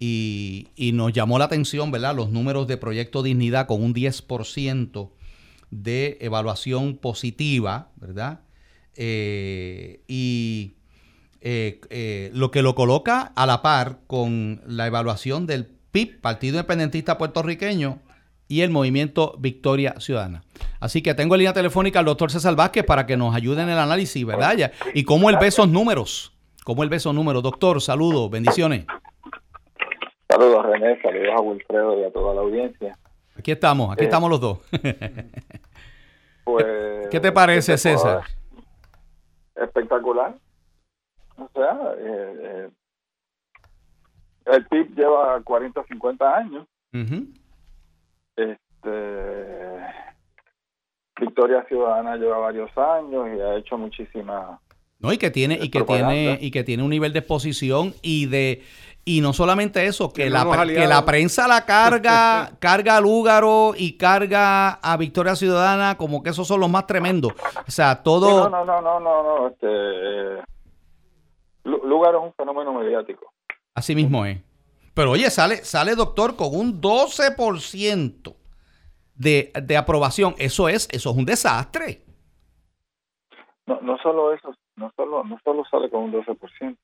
[0.00, 2.16] Y, nos llamó la atención, ¿verdad?
[2.16, 5.10] Los números de Proyecto Dignidad con un 10%
[5.70, 8.40] de evaluación positiva, ¿verdad?
[8.96, 10.74] Eh, y
[11.40, 17.16] eh, lo que lo coloca a la par con la evaluación del PIB, Partido Independentista
[17.16, 18.00] Puertorriqueño,
[18.52, 20.42] y el movimiento Victoria Ciudadana.
[20.78, 23.70] Así que tengo en línea telefónica al doctor César Vázquez para que nos ayude en
[23.70, 24.72] el análisis, ¿verdad?
[24.92, 26.36] Y cómo él ve esos números.
[26.62, 27.42] ¿Cómo él ve esos números?
[27.42, 28.84] Doctor, saludos, bendiciones.
[30.28, 32.94] Saludos, René, saludos a Wilfredo y a toda la audiencia.
[33.38, 34.58] Aquí estamos, aquí eh, estamos los dos.
[36.44, 38.20] pues, ¿Qué te parece, César?
[39.54, 40.34] Espectacular.
[41.38, 42.70] O sea, eh, eh,
[44.44, 46.66] el PIB lleva 40, 50 años.
[48.36, 49.78] Este,
[51.20, 54.58] Victoria Ciudadana lleva varios años y ha hecho muchísima
[55.02, 58.26] no y que tiene y que tiene y que tiene un nivel de exposición y
[58.26, 58.62] de
[59.04, 63.96] y no solamente eso que la, que la prensa la carga carga al Lúgaro y
[63.96, 67.32] carga a Victoria Ciudadana como que esos son los más tremendos.
[67.66, 70.42] O sea todo no no no no no este eh,
[71.64, 73.32] Lúgaro es un fenómeno mediático.
[73.74, 74.38] Así mismo es
[74.94, 78.34] pero oye sale sale doctor con un 12%
[79.14, 80.34] de, de aprobación.
[80.38, 82.02] Eso es, eso es un desastre.
[83.66, 86.76] No, no solo eso, no solo, no solo sale con un 12%,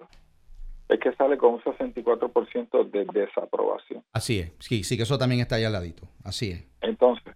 [0.89, 4.05] es que sale con un 64% de desaprobación.
[4.13, 6.65] Así es, sí, sí que eso también está ahí al ladito, así es.
[6.81, 7.35] Entonces,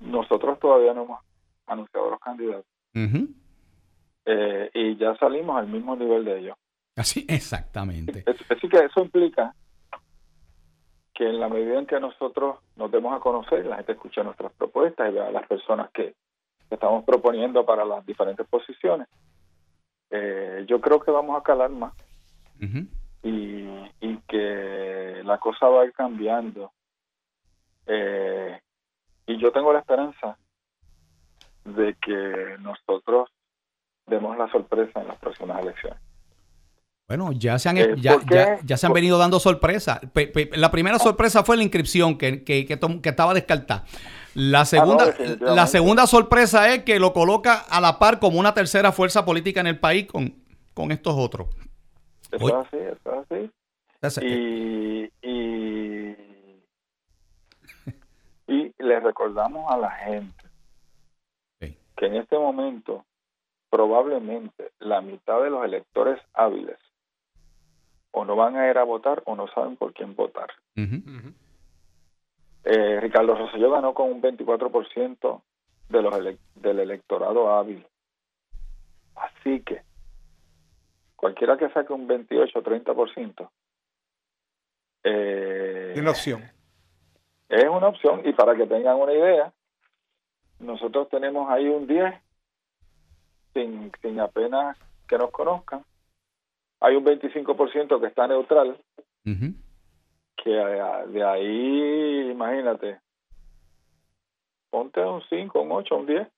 [0.00, 1.20] nosotros todavía no hemos
[1.66, 6.56] anunciado los candidatos eh, y ya salimos al mismo nivel de ellos.
[6.98, 8.24] Así, exactamente.
[8.26, 9.54] Así que eso implica
[11.14, 14.52] que en la medida en que nosotros nos demos a conocer, la gente escucha nuestras
[14.52, 16.14] propuestas y vea a las personas que,
[16.70, 19.08] estamos proponiendo para las diferentes posiciones,
[20.10, 21.94] eh, yo creo que vamos a calar más
[23.22, 23.64] y,
[24.00, 26.72] y, que la cosa va a ir cambiando.
[27.86, 28.60] Eh,
[29.26, 30.36] y yo tengo la esperanza
[31.64, 33.30] de que nosotros
[34.06, 36.07] demos la sorpresa en las próximas elecciones.
[37.08, 38.18] Bueno, ya se han, eh, ya,
[38.62, 39.98] ya, se han venido dando sorpresas.
[40.52, 40.98] la primera ah.
[40.98, 43.84] sorpresa fue la inscripción que, que, que, estaba descartada.
[44.34, 48.52] La ah, segunda, la segunda sorpresa es que lo coloca a la par como una
[48.52, 50.34] tercera fuerza política en el país con,
[50.74, 51.48] con estos otros.
[52.30, 53.24] Eso es así, eso
[54.02, 54.26] es así.
[54.26, 56.16] Y, y,
[58.48, 60.44] y le recordamos a la gente
[61.58, 63.06] que en este momento
[63.70, 66.78] probablemente la mitad de los electores hábiles
[68.10, 70.50] o no van a ir a votar o no saben por quién votar.
[72.64, 75.42] Eh, Ricardo Rosselló ganó con un 24%
[75.88, 76.14] de los
[76.54, 77.86] del electorado hábil.
[79.14, 79.82] Así que
[81.16, 83.50] cualquiera que saque un 28 o 30%,
[85.04, 86.42] eh, es una opción.
[87.48, 89.52] Es una opción y para que tengan una idea,
[90.58, 92.14] nosotros tenemos ahí un 10
[93.54, 94.76] sin, sin apenas
[95.08, 95.84] que nos conozcan
[96.80, 98.78] hay un 25% que está neutral,
[100.36, 103.00] que de ahí, imagínate,
[104.70, 106.28] ponte un 5, un 8, un 10,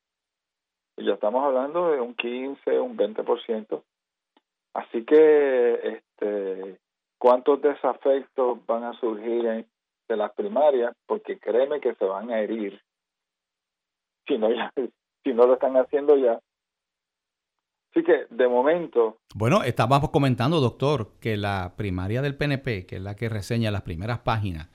[0.96, 3.82] y ya estamos hablando de un 15, un 20%.
[4.74, 6.78] Así que, este,
[7.18, 9.66] ¿cuántos desafectos van a surgir en,
[10.08, 10.94] de las primarias?
[11.06, 12.80] Porque créeme que se van a herir.
[14.26, 14.72] Si no, ya,
[15.24, 16.40] si no lo están haciendo ya,
[17.90, 19.18] Así que, de momento...
[19.34, 23.82] Bueno, estábamos comentando, doctor, que la primaria del PNP, que es la que reseña las
[23.82, 24.68] primeras páginas,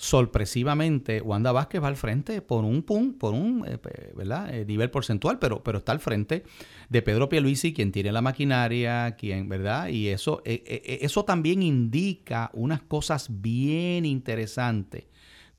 [0.00, 3.78] sorpresivamente Wanda Vázquez va al frente por un punto, por un eh,
[4.14, 4.54] ¿verdad?
[4.54, 6.44] Eh, nivel porcentual, pero, pero está al frente
[6.88, 9.88] de Pedro Pierluisi, quien tiene la maquinaria, quien, ¿verdad?
[9.88, 15.04] Y eso, eh, eso también indica unas cosas bien interesantes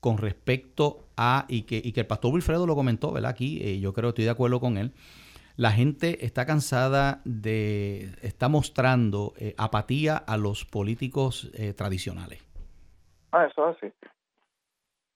[0.00, 3.30] con respecto a, y que, y que el pastor Wilfredo lo comentó, ¿verdad?
[3.30, 4.92] Aquí, yo creo que estoy de acuerdo con él,
[5.56, 12.42] la gente está cansada de, está mostrando eh, apatía a los políticos eh, tradicionales.
[13.32, 13.92] Ah, eso es así.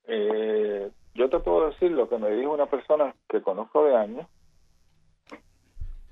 [0.09, 4.27] Eh, yo te puedo decir lo que me dijo una persona que conozco de años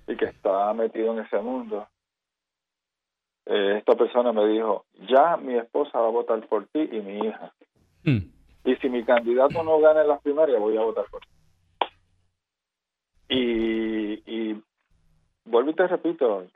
[0.07, 1.87] y que está metido en ese mundo.
[3.47, 7.53] esta persona me dijo, ya mi esposa va a votar por ti y mi hija.
[8.05, 8.31] Hmm.
[8.65, 11.34] Y si mi candidato no gana en las primarias, voy a votar por ti.
[13.29, 14.63] Y, y
[15.45, 16.47] vuelvo y te repito,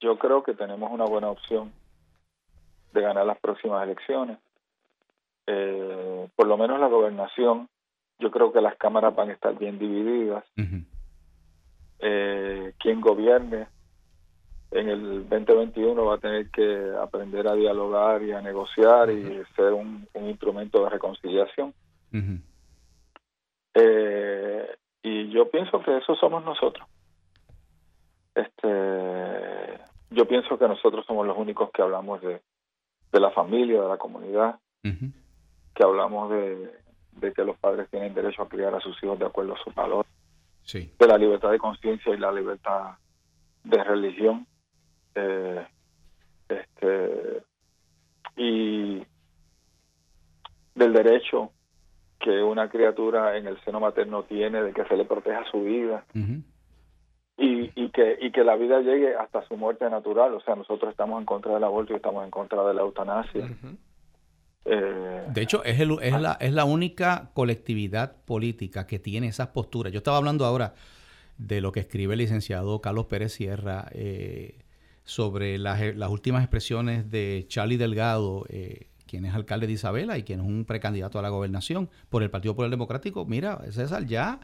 [0.00, 1.72] yo creo que tenemos una buena opción
[2.92, 4.38] de ganar las próximas elecciones.
[5.46, 7.68] Eh, por lo menos la gobernación,
[8.18, 10.44] yo creo que las cámaras van a estar bien divididas.
[12.04, 13.68] eh, quien gobierne
[14.72, 19.72] en el 2021 va a tener que aprender a dialogar y a negociar y ser
[19.72, 21.74] un, instrumento de reconciliación.
[23.74, 26.86] eh, y yo pienso que eso somos nosotros.
[28.34, 32.40] Este, yo pienso que nosotros somos los únicos que hablamos de,
[33.12, 36.70] de la familia, de la comunidad, que hablamos de,
[37.12, 39.74] de, que los padres tienen derecho a criar a sus hijos de acuerdo a sus
[39.74, 40.10] valores,
[40.72, 42.96] de la libertad de conciencia y la libertad
[43.64, 44.46] de religión.
[45.14, 45.66] Eh,
[46.48, 47.42] este,
[48.36, 49.04] y
[50.74, 51.52] del derecho
[52.22, 56.04] que una criatura en el seno materno tiene de que se le proteja su vida
[57.36, 60.34] y, y, que, y que la vida llegue hasta su muerte natural.
[60.34, 63.48] O sea, nosotros estamos en contra del aborto y estamos en contra de la eutanasia.
[64.64, 69.48] Eh, de hecho, es, el, es, la, es la única colectividad política que tiene esas
[69.48, 69.92] posturas.
[69.92, 70.74] Yo estaba hablando ahora
[71.38, 74.58] de lo que escribe el licenciado Carlos Pérez Sierra eh,
[75.02, 80.22] sobre las, las, últimas expresiones de Charlie Delgado, eh, quien es alcalde de Isabela y
[80.22, 84.40] quien es un precandidato a la gobernación por el Partido Popular Democrático, mira, César, ya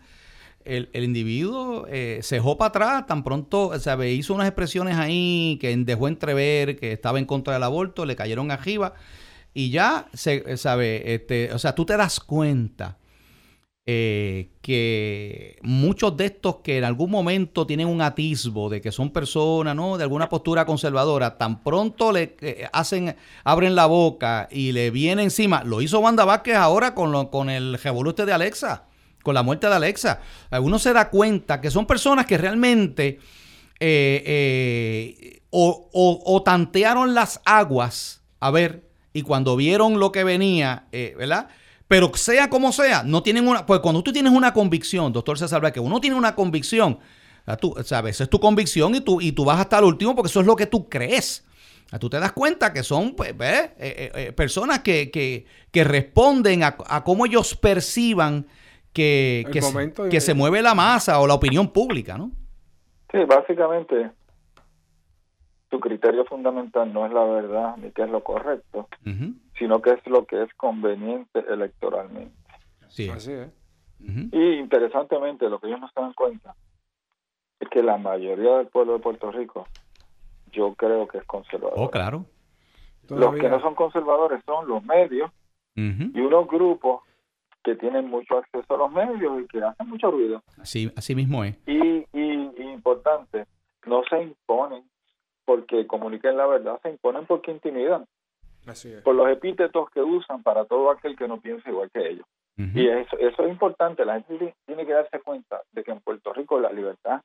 [0.62, 5.74] el, individuo eh, se dejó para atrás, tan pronto, sabe, hizo unas expresiones ahí que
[5.74, 8.92] dejó entrever que estaba en contra del aborto, le cayeron arriba
[9.54, 12.97] y ya, se sabe, este, o sea, tú te das cuenta
[13.90, 19.08] eh, que muchos de estos que en algún momento tienen un atisbo de que son
[19.08, 19.96] personas, ¿no?
[19.96, 25.22] De alguna postura conservadora, tan pronto le eh, hacen, abren la boca y le viene
[25.22, 25.64] encima.
[25.64, 28.84] Lo hizo Wanda Vázquez ahora con, lo, con el revolute de Alexa,
[29.22, 30.20] con la muerte de Alexa.
[30.60, 33.20] Uno se da cuenta que son personas que realmente
[33.80, 38.84] eh, o tantearon las aguas, a ver,
[39.14, 41.48] y cuando vieron lo que venía, ¿verdad?
[41.88, 43.64] Pero sea como sea, no tienen una.
[43.64, 46.98] Pues cuando tú tienes una convicción, doctor César que uno tiene una convicción,
[47.60, 50.40] tú, sabes, es tu convicción y tú, y tú vas hasta el último porque eso
[50.40, 51.46] es lo que tú crees.
[51.98, 56.62] Tú te das cuenta que son pues, eh, eh, eh, personas que, que, que, responden
[56.62, 58.46] a, a, cómo ellos perciban
[58.92, 62.30] que, que, se, que se mueve la masa o la opinión pública, ¿no?
[63.10, 64.10] Sí, básicamente
[65.70, 68.88] tu criterio fundamental no es la verdad ni qué es lo correcto,
[69.58, 72.34] sino que es lo que es conveniente electoralmente.
[72.88, 73.50] Sí, así es.
[74.00, 76.54] Y interesantemente, lo que ellos no se dan cuenta
[77.58, 79.66] es que la mayoría del pueblo de Puerto Rico,
[80.52, 81.74] yo creo que es conservador.
[81.76, 82.24] Oh, claro.
[83.08, 85.30] Los que no son conservadores son los medios
[85.74, 87.02] y unos grupos
[87.62, 90.42] que tienen mucho acceso a los medios y que hacen mucho ruido.
[90.60, 91.56] Así, así mismo es.
[91.66, 93.46] Y, y, y importante,
[93.86, 94.84] no se imponen
[95.44, 98.06] porque comuniquen la verdad, se imponen porque intimidan.
[99.02, 102.26] Por los epítetos que usan para todo aquel que no piensa igual que ellos.
[102.56, 104.04] Y eso, eso es importante.
[104.04, 107.22] La gente tiene que darse cuenta de que en Puerto Rico la libertad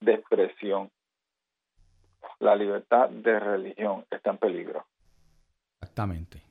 [0.00, 0.90] de expresión,
[2.40, 4.84] la libertad de religión está en peligro.
[5.80, 6.42] Exactamente.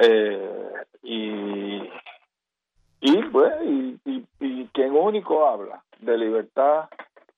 [0.00, 0.72] Eh,
[1.04, 1.90] y,
[3.00, 6.88] y, pues, y, y, y quien único habla de libertad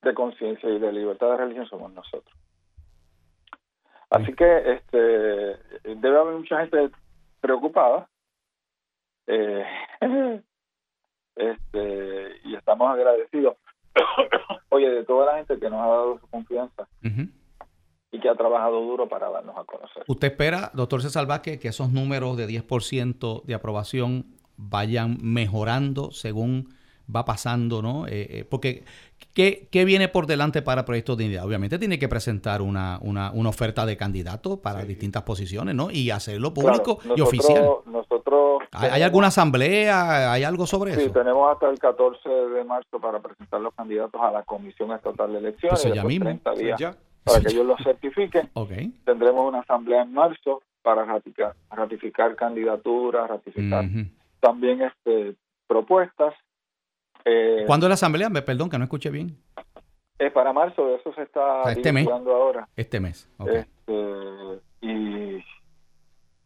[0.01, 2.35] de conciencia y de libertad de religión somos nosotros.
[4.13, 4.97] Así que este
[5.83, 6.91] debe haber mucha gente
[7.41, 8.07] preocupada.
[9.27, 9.65] Eh,
[11.35, 13.55] este y estamos agradecidos
[14.69, 16.87] oye de toda la gente que nos ha dado su confianza
[18.11, 20.03] y que ha trabajado duro para darnos a conocer.
[20.07, 24.25] ¿Usted espera, doctor César Vázquez, que esos números de 10% de aprobación
[24.57, 26.69] vayan mejorando según
[27.13, 28.07] va pasando, ¿no?
[28.07, 28.83] Eh, eh, porque,
[29.33, 31.45] ¿qué, ¿qué, viene por delante para Proyecto de Dignidad?
[31.45, 35.91] Obviamente tiene que presentar una, una, una oferta de candidato para distintas posiciones, ¿no?
[35.91, 37.65] Y hacerlo público y oficial.
[37.85, 38.63] Nosotros...
[38.71, 40.31] ¿Hay, alguna asamblea?
[40.31, 41.01] ¿Hay algo sobre eso?
[41.01, 45.31] Sí, tenemos hasta el 14 de marzo para presentar los candidatos a la Comisión Estatal
[45.31, 45.79] de Elecciones.
[45.79, 46.25] Eso ya mismo.
[46.25, 48.49] 30 días para que ellos lo certifiquen.
[48.53, 48.91] okay.
[49.05, 53.85] Tendremos una asamblea en marzo para ratificar, ratificar candidaturas, ratificar
[54.41, 55.35] también este
[55.67, 56.33] propuestas
[57.25, 58.29] eh, ¿Cuándo es la asamblea?
[58.29, 59.37] Me perdón, que no escuché bien.
[60.19, 62.07] Es para marzo, eso se está este mes.
[62.07, 62.67] ahora.
[62.75, 63.27] Este mes.
[63.45, 65.43] Este, y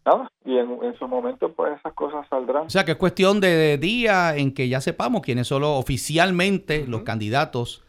[0.05, 2.67] nada, y en, su momento pues esas cosas saldrán.
[2.67, 7.03] O sea que es cuestión de, día en que ya sepamos quiénes son oficialmente los
[7.03, 7.83] candidatos,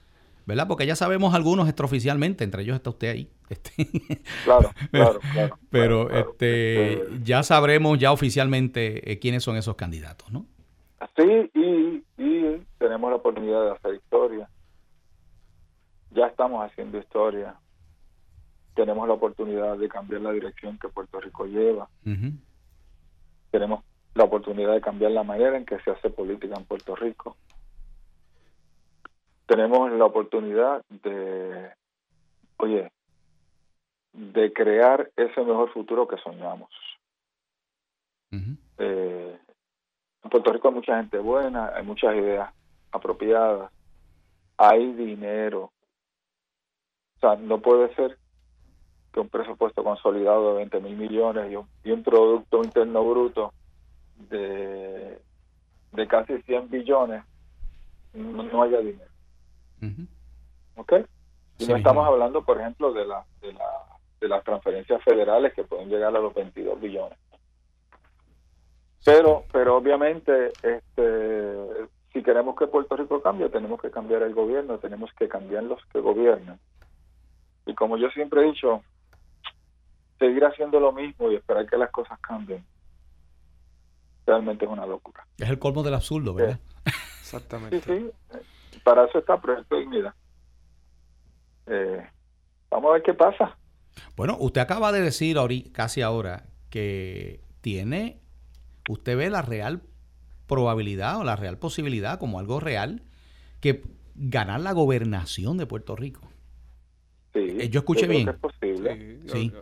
[0.47, 0.66] ¿verdad?
[0.66, 3.30] Porque ya sabemos algunos extraoficialmente, entre ellos está usted ahí.
[3.49, 3.72] Este.
[4.45, 5.59] Claro, claro, claro.
[5.70, 10.45] Pero este, este, ya sabremos ya oficialmente eh, quiénes son esos candidatos, ¿no?
[11.17, 14.49] Sí, y, y tenemos la oportunidad de hacer historia.
[16.11, 17.57] Ya estamos haciendo historia.
[18.75, 21.89] Tenemos la oportunidad de cambiar la dirección que Puerto Rico lleva.
[23.51, 23.85] Tenemos
[24.15, 27.37] la oportunidad de cambiar la manera en que se hace política en Puerto Rico.
[29.47, 31.73] Tenemos la oportunidad de,
[32.59, 32.93] oye,
[34.13, 36.71] de crear ese mejor futuro que soñamos.
[38.79, 39.39] eh,
[40.29, 42.53] en Puerto Rico hay mucha gente buena, hay muchas ideas
[42.93, 43.72] apropiadas,
[44.59, 45.72] hay dinero.
[47.16, 48.18] O sea, no puede ser
[49.11, 53.55] que un presupuesto consolidado de 20 mil millones y un, y un Producto Interno Bruto
[54.29, 55.18] de,
[55.93, 57.24] de casi 100 billones
[58.12, 59.11] no, haya dinero.
[60.76, 60.93] ¿Ok?
[61.59, 63.70] Y no estamos hablando, por ejemplo, de, la, de, la,
[64.20, 67.18] de las transferencias federales que pueden llegar a los 22 billones.
[69.05, 71.57] Pero, pero obviamente, este,
[72.13, 75.85] si queremos que Puerto Rico cambie, tenemos que cambiar el gobierno, tenemos que cambiar los
[75.87, 76.59] que gobiernan.
[77.67, 78.83] Y como yo siempre he dicho,
[80.19, 82.65] seguir haciendo lo mismo y esperar que las cosas cambien,
[84.27, 85.27] realmente es una locura.
[85.39, 86.59] Es el colmo del absurdo, ¿verdad?
[87.21, 87.81] Exactamente.
[87.81, 88.81] Sí, sí.
[88.85, 90.15] Para eso está Proyecto Dignidad.
[91.67, 92.07] Eh,
[92.71, 93.57] vamos a ver qué pasa.
[94.17, 95.37] Bueno, usted acaba de decir
[95.73, 98.21] casi ahora que tiene
[98.89, 99.82] usted ve la real
[100.47, 103.03] probabilidad o la real posibilidad como algo real
[103.61, 103.82] que
[104.14, 106.22] ganar la gobernación de Puerto Rico.
[107.32, 108.28] Sí, eh, yo escuché bien.
[108.28, 109.20] es posible.
[109.26, 109.53] Sí.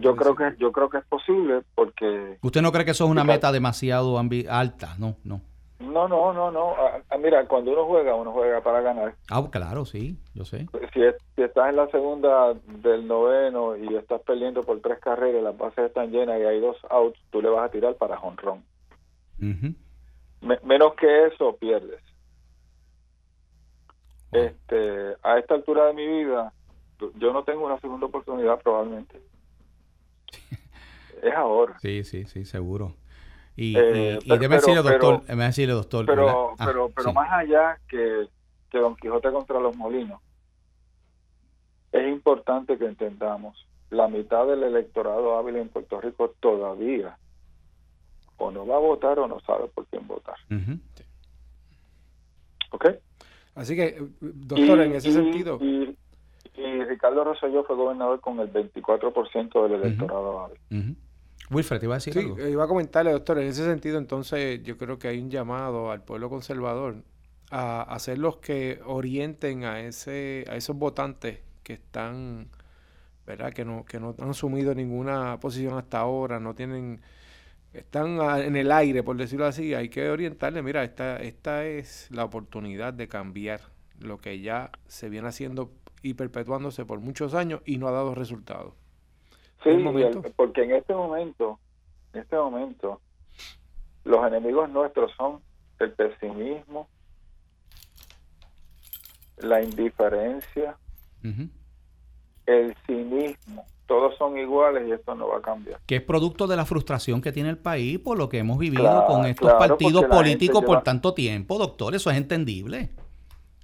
[0.00, 3.10] Yo, creo que yo creo que es posible porque usted no cree que eso es
[3.10, 5.40] una meta demasiado alta, no, no.
[5.78, 6.74] No, no, no, no.
[6.76, 9.14] Ah, ah, mira, cuando uno juega, uno juega para ganar.
[9.30, 10.66] Ah, claro, sí, yo sé.
[10.92, 11.00] Si,
[11.36, 15.86] si estás en la segunda del noveno y estás perdiendo por tres carreras, las bases
[15.86, 18.64] están llenas y hay dos outs, tú le vas a tirar para jonrón.
[20.40, 22.02] menos que eso, pierdes.
[24.32, 26.52] Este, a esta altura de mi vida,
[27.16, 29.20] yo no tengo una segunda oportunidad probablemente.
[31.22, 31.78] es ahora.
[31.80, 32.94] Sí, sí, sí, seguro.
[33.60, 36.06] Y, eh, déjeme decirle, doctor, pero, decirle, doctor.
[36.06, 38.28] Pero, ah, pero, pero más allá que,
[38.70, 40.20] que Don Quijote contra los molinos,
[41.90, 47.18] es importante que entendamos, la mitad del electorado hábil en Puerto Rico todavía
[48.36, 50.36] o no va a votar o no sabe por quién votar.
[52.70, 52.90] ¿Ok?
[53.56, 55.58] Así que, doctor, en ese sentido...
[55.60, 55.96] Y,
[56.84, 60.96] Ricardo Rosselló fue gobernador con el 24% del electorado hábil.
[61.50, 62.20] Wilfred, iba a decir sí,
[62.50, 66.02] iba a comentarle, doctor, en ese sentido, entonces yo creo que hay un llamado al
[66.02, 67.02] pueblo conservador
[67.50, 72.48] a hacer los que orienten a ese a esos votantes que están,
[73.26, 73.52] ¿verdad?
[73.52, 77.00] Que no que no han asumido ninguna posición hasta ahora, no tienen
[77.72, 82.24] están en el aire, por decirlo así, hay que orientarle, mira, esta esta es la
[82.24, 83.60] oportunidad de cambiar
[84.00, 85.72] lo que ya se viene haciendo
[86.02, 88.74] y perpetuándose por muchos años y no ha dado resultados.
[89.64, 89.70] Sí,
[90.36, 91.58] porque en este momento,
[92.12, 93.00] en este momento,
[94.04, 95.40] los enemigos nuestros son
[95.78, 96.88] el pesimismo,
[99.38, 100.76] la indiferencia,
[102.46, 103.64] el cinismo.
[103.86, 105.80] Todos son iguales y esto no va a cambiar.
[105.86, 109.06] Que es producto de la frustración que tiene el país por lo que hemos vivido
[109.06, 111.94] con estos partidos políticos por tanto tiempo, doctor.
[111.94, 112.90] Eso es entendible.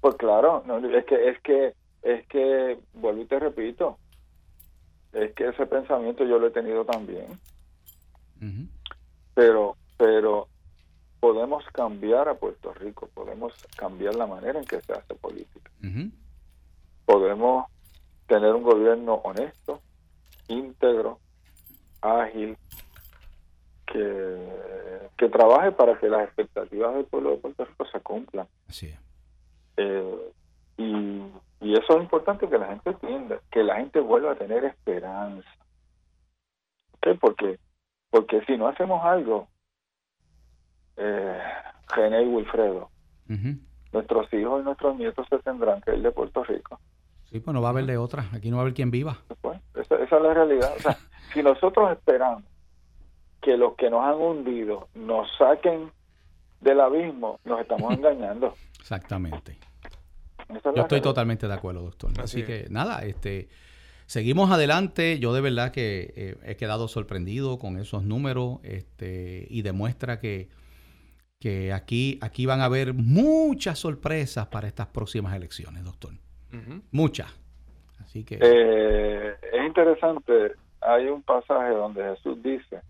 [0.01, 3.99] Pues claro, no, es que es que es que vuelvo y te repito,
[5.15, 7.39] es que ese pensamiento yo lo he tenido también.
[9.35, 10.49] Pero, pero
[11.21, 15.71] podemos cambiar a Puerto Rico, podemos cambiar la manera en que se hace política.
[17.07, 17.67] Podemos
[18.27, 19.81] tener un gobierno honesto,
[20.49, 21.19] íntegro,
[22.01, 22.57] ágil,
[23.87, 24.39] que,
[25.17, 28.47] que trabaje para que las expectativas del pueblo de Puerto Rico se cumplan.
[28.69, 28.95] Así
[29.77, 30.33] eh,
[30.77, 31.23] y
[31.65, 35.49] y eso es importante que la gente entienda, que la gente vuelva a tener esperanza.
[37.01, 37.15] ¿Qué?
[37.15, 37.59] Porque,
[38.11, 39.49] porque si no hacemos algo,
[40.99, 41.41] eh,
[41.89, 42.91] René y Wilfredo,
[43.93, 46.79] nuestros hijos y nuestros nietos se tendrán que ir de Puerto Rico.
[47.31, 49.17] Sí, pues no va a haber de otra, aquí no va a haber quien viva.
[49.41, 50.71] Pues, esa, esa es la realidad.
[50.77, 50.99] O sea,
[51.33, 52.45] si nosotros esperamos
[53.41, 55.91] que los que nos han hundido nos saquen
[56.61, 58.55] del abismo, nos estamos engañando.
[58.79, 59.57] Exactamente.
[60.49, 62.11] Yo estoy totalmente de acuerdo, doctor.
[62.20, 63.49] Así, que nada, este
[64.07, 65.18] seguimos adelante.
[65.18, 70.49] Yo de verdad que eh, he quedado sorprendido con esos números este, y demuestra que,
[71.40, 76.12] que aquí, aquí van a haber muchas sorpresas para estas próximas elecciones, doctor.
[76.92, 77.34] Muchas.
[77.99, 78.38] Así que...
[78.40, 82.80] Eh, es interesante, hay un pasaje donde Jesús dice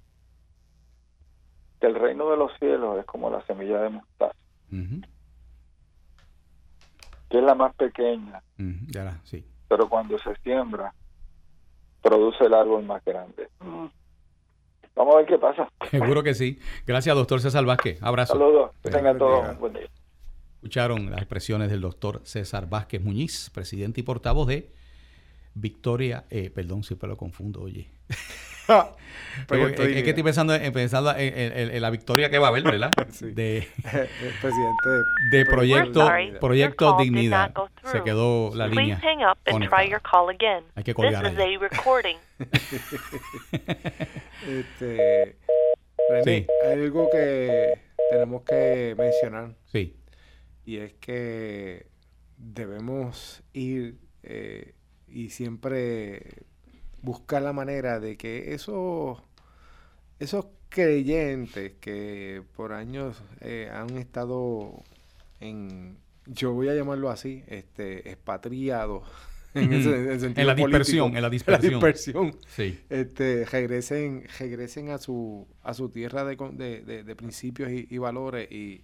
[1.81, 4.35] que el reino de los cielos es como la semilla de mostaza
[7.31, 8.43] que es la más pequeña.
[9.25, 9.45] sí.
[9.69, 10.95] Pero cuando se siembra,
[12.03, 13.49] produce el árbol más grande.
[14.95, 15.69] Vamos a ver qué pasa.
[15.91, 16.59] Seguro que sí.
[16.87, 18.01] Gracias, doctor César Vázquez.
[18.03, 18.35] Abrazo.
[18.35, 18.71] Saludos.
[18.83, 19.89] Que tengan todos un buen día.
[20.57, 24.71] Escucharon las expresiones del doctor César Vázquez Muñiz, presidente y portavoz de
[25.55, 27.91] Victoria, eh, perdón si lo confundo, oye.
[29.51, 32.91] es, que estoy pensando, en, pensando en, la victoria que va a haber, ¿verdad?
[33.21, 33.69] De,
[34.41, 34.89] presidente
[35.31, 36.11] de proyecto,
[36.41, 37.53] proyecto Dignidad.
[37.85, 39.01] Se quedó la línea.
[40.75, 41.27] Hay que colgar
[44.49, 45.37] este,
[46.11, 49.55] hay algo que tenemos que mencionar.
[49.67, 49.97] Sí.
[50.65, 51.87] Y es que
[52.37, 54.75] debemos ir eh,
[55.07, 56.45] y siempre
[57.05, 59.19] buscar la manera de que esos,
[60.19, 64.83] esos creyentes que por años eh, han estado
[65.41, 69.03] en, yo voy a llamarlo así, este, expatriados.
[69.57, 72.37] En, en, la dispersión, en la dispersión.
[72.49, 72.81] Sí.
[72.91, 78.51] Este, regresen, regresen a su, a su tierra de, de, de, principios y, y valores
[78.51, 78.83] y,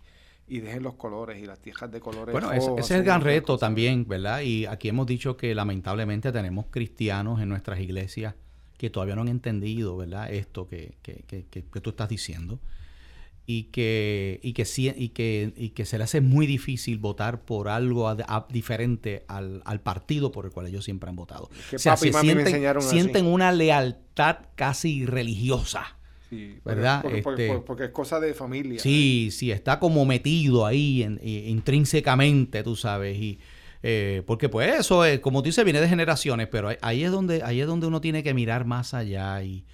[0.51, 2.32] y dejen los colores y las tierras de colores.
[2.32, 4.40] Bueno, ese, es el gran reto también, ¿verdad?
[4.40, 8.34] Y aquí hemos dicho que lamentablemente tenemos cristianos en nuestras iglesias
[8.76, 10.32] que todavía no han entendido, ¿verdad?
[10.32, 12.59] Esto que, que, que, que tú estás diciendo.
[13.46, 17.68] Y que, y, que, y, que, y que se le hace muy difícil votar por
[17.68, 18.16] algo
[18.48, 21.48] diferente al, al, partido por el cual ellos siempre han votado.
[21.74, 25.99] o sea, se sienten, sienten una lealtad casi religiosa
[26.31, 27.03] Sí, ¿verdad?
[27.03, 28.78] Porque, porque, Este- porque es cosa de familia.
[28.81, 33.39] Sí, sí, está como metido ahí en- eh, intrínsecamente, tú sabes, y
[33.83, 37.43] eh, porque pues eso es, como tú dices, viene de generaciones, pero ahí, es donde,
[37.43, 39.64] ahí es donde uno tiene que mirar más allá y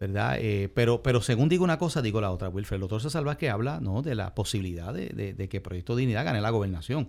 [0.00, 0.36] ¿verdad?
[0.40, 2.76] Eh, pero, pero según digo una cosa, digo la otra, Wilfred.
[2.76, 4.02] El doctor César Vázquez habla ¿no?
[4.02, 7.08] de la posibilidad de, de- de que Proyecto Dignidad gane la gobernación.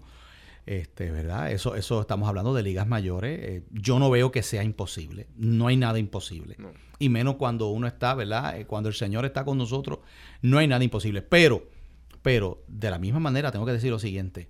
[0.66, 1.52] Este, ¿verdad?
[1.52, 3.40] Eso, eso estamos hablando de ligas mayores.
[3.42, 5.28] Eh, yo no veo que sea imposible.
[5.36, 6.56] No hay nada imposible.
[6.58, 6.72] No.
[7.00, 8.58] Y menos cuando uno está, ¿verdad?
[8.58, 10.00] Eh, cuando el Señor está con nosotros,
[10.42, 11.22] no hay nada imposible.
[11.22, 11.68] Pero,
[12.22, 14.50] pero, de la misma manera, tengo que decir lo siguiente.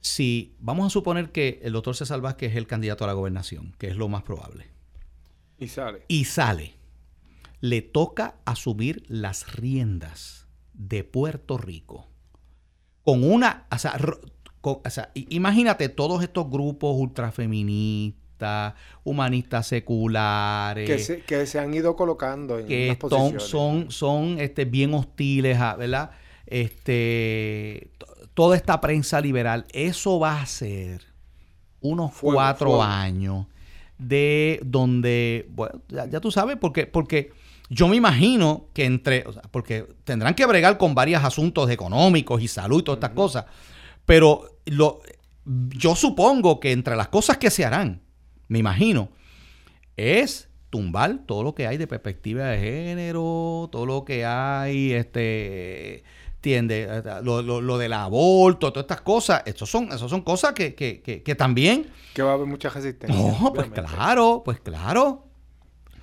[0.00, 3.74] Si vamos a suponer que el doctor César Vázquez es el candidato a la gobernación,
[3.78, 4.68] que es lo más probable,
[5.58, 6.02] Y sale.
[6.06, 6.74] y sale,
[7.60, 12.06] le toca asumir las riendas de Puerto Rico
[13.02, 13.98] con una, o sea,
[14.72, 21.72] o sea, i- imagínate todos estos grupos ultrafeministas, humanistas seculares, que, se, que se han
[21.74, 23.42] ido colocando en que son, posiciones.
[23.42, 26.10] son, son este, bien hostiles, a- ¿verdad?
[26.46, 27.90] Este,
[28.34, 31.02] toda esta prensa liberal, eso va a ser
[31.80, 32.82] unos Fuego, cuatro fuego.
[32.82, 33.46] años
[33.98, 37.30] de donde, bueno, ya, ya tú sabes, porque, porque
[37.70, 42.42] yo me imagino que entre, o sea, porque tendrán que bregar con varios asuntos económicos
[42.42, 43.44] y salud y todas estas cosas,
[44.06, 45.00] pero lo,
[45.44, 48.02] yo supongo que entre las cosas que se harán,
[48.48, 49.10] me imagino,
[49.96, 56.04] es tumbar todo lo que hay de perspectiva de género, todo lo que hay, este,
[56.36, 60.74] entiende, lo, lo- lo del aborto, todas estas cosas, eso son, eso son cosas que,
[60.74, 63.16] que, que, que también, Que va a haber mucha resistencia.
[63.16, 65.24] no, pues claro, pues claro,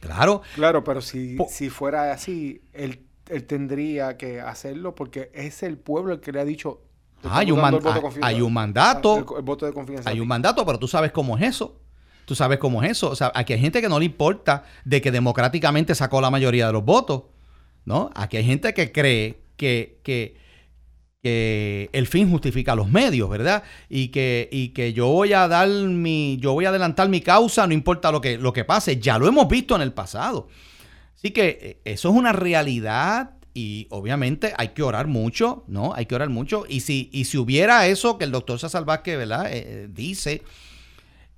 [0.02, 5.64] claro, Claro, pero si, Po- si fuera así, él, él tendría que hacerlo porque es
[5.64, 6.82] el pueblo el que le ha dicho.
[7.24, 8.28] "Te hay un, man- de hay- confianza".
[8.28, 10.10] hay un mandato, El, el voto de confianza.
[10.10, 11.80] Hay un mandato, pero tú sabes cómo es eso.
[12.26, 13.10] Tú sabes cómo es eso.
[13.10, 16.68] O sea, aquí hay gente que no le importa de que democráticamente sacó la mayoría
[16.68, 17.24] de los votos.
[17.86, 18.10] ¿No?
[18.16, 20.38] Aquí hay gente que cree que, que,
[21.22, 23.64] que el fin justifica los medios, ¿verdad?
[23.90, 27.68] Y que, y que yo voy a dar mi, yo voy a adelantar mi causa,
[27.68, 29.02] no importa lo que, lo que pase.
[29.02, 30.48] Ya lo hemos visto en el pasado.
[31.14, 35.94] Así que eh, eso es una realidad y obviamente hay que orar mucho, ¿no?
[35.94, 36.66] Hay que orar mucho.
[36.68, 39.46] Y si, y si hubiera eso que el doctor César Vázquez, ¿verdad?
[39.52, 40.42] Eh, eh, dice,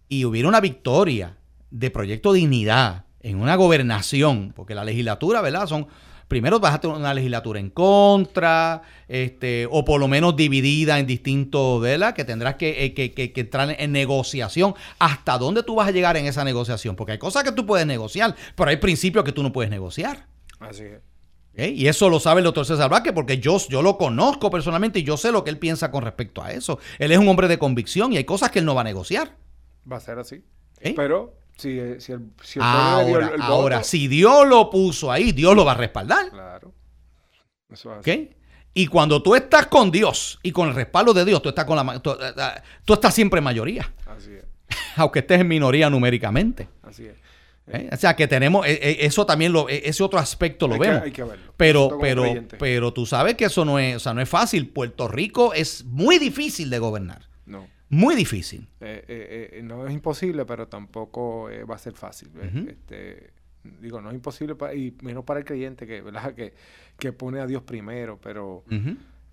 [0.08, 1.36] y hubiera una victoria
[1.72, 5.66] de Proyecto Dignidad en una gobernación, porque la legislatura, ¿verdad?
[5.68, 5.88] Son,
[6.28, 11.08] primero vas a tener una legislatura en contra, este, o por lo menos dividida en
[11.08, 12.14] distintos, ¿verdad?
[12.16, 14.76] Que tendrás que, eh, que, que- que entrar en negociación.
[15.00, 16.96] ¿Hasta dónde tú vas a llegar en esa negociación?
[16.96, 20.28] Porque hay cosas que tú puedes negociar, pero hay principios que tú no puedes negociar.
[20.60, 21.00] Así es.
[21.56, 21.70] ¿Eh?
[21.70, 25.04] Y eso lo sabe el doctor César Vázquez porque yo, yo lo conozco personalmente y
[25.04, 26.80] yo sé lo que él piensa con respecto a eso.
[27.00, 29.36] Él es un hombre de convicción y hay cosas que él no va a negociar.
[29.92, 30.44] Va a ser así.
[30.80, 30.94] ¿eh?
[30.96, 34.48] Pero si, eh, si el, si el dio Ahora, el, el ahora, voto, si Dios
[34.48, 36.30] lo puso ahí, Dios lo va a respaldar.
[36.30, 36.74] Claro.
[37.70, 38.30] Eso es así.
[38.78, 41.78] Y cuando tú estás con Dios y con el respaldo de Dios, tú estás, con
[41.78, 44.44] la, tú, eh, eh, tú estás siempre en mayoría, Así es.
[44.98, 46.68] aunque estés en minoría numéricamente.
[46.84, 47.16] Así es.
[47.68, 47.90] ¿Eh?
[47.92, 50.88] O sea que tenemos, eh, eh, eso también, lo, ese otro aspecto lo Hay que-
[50.88, 51.04] vemos.
[51.04, 51.54] hay que verlo.
[51.58, 52.24] Pero, pero,
[52.60, 54.70] pero tú sabes que eso no es, o sea, no es fácil.
[54.70, 57.28] Puerto Rico es muy difícil de gobernar.
[57.46, 57.68] No.
[57.90, 58.68] Muy difícil.
[58.82, 62.30] Eh, no es imposible, pero tampoco va a ser fácil.
[62.68, 63.32] este,
[63.80, 66.34] digo, no es imposible y menos para el creyente que, ¿verdad?
[66.34, 66.54] que,
[67.00, 68.64] que pone a Dios primero, pero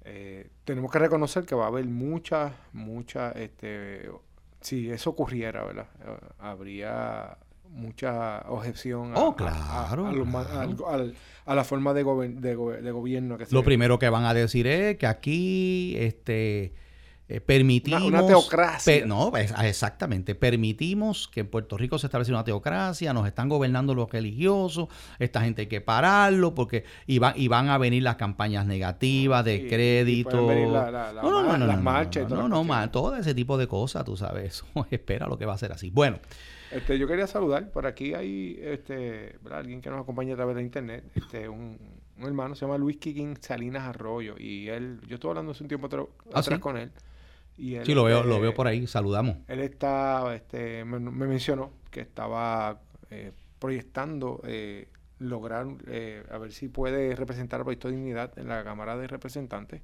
[0.04, 4.08] eh, tenemos que reconocer que va a haber mucha, mucha, este,
[4.60, 5.86] si eso ocurriera, ¿verdad?
[6.38, 7.36] Habría
[7.72, 11.12] mucha objeción a, Oh, a- claro, a, a los claro.
[11.44, 14.24] a la forma de, gober- de, go- de gobierno que se Lo primero que van
[14.24, 16.74] a decir es que aquí este,
[17.28, 18.02] eh, permitimos...
[18.02, 19.06] Una- una teocracia.
[19.06, 20.34] no, es- ah, exactamente.
[20.34, 25.40] Permitimos que en Puerto Rico se establezca una teocracia, nos están gobernando los religiosos, esta
[25.40, 29.56] gente hay que pararlo porque y, va- y van a venir las campañas negativas de
[29.56, 30.30] y crédito.
[30.30, 33.16] pueden venir la- la- la no, no, no, no, las marchas no, no, no, todo
[33.16, 35.90] ese tipo de cosas, tú sabes, eso espera lo que va a ser así.
[35.90, 36.18] Bueno,
[36.72, 39.60] Este, yo quería saludar, por aquí hay este, ¿verdad?
[39.60, 41.78] alguien que nos acompaña a través de internet, este, un,
[42.18, 45.68] un hermano se llama Luis Quiquín Salinas Arroyo y él, yo estuve hablando hace un
[45.68, 46.60] tiempo Ah, atrás ¿sí?
[46.60, 46.90] con él.
[47.58, 49.36] Y él, sí, lo veo, lo veo por ahí, saludamos.
[49.48, 56.52] Él está, este, me, me mencionó que estaba eh, proyectando eh, lograr, eh, a ver
[56.52, 59.82] si puede representar a Proyecto Dignidad en la Cámara de Representantes.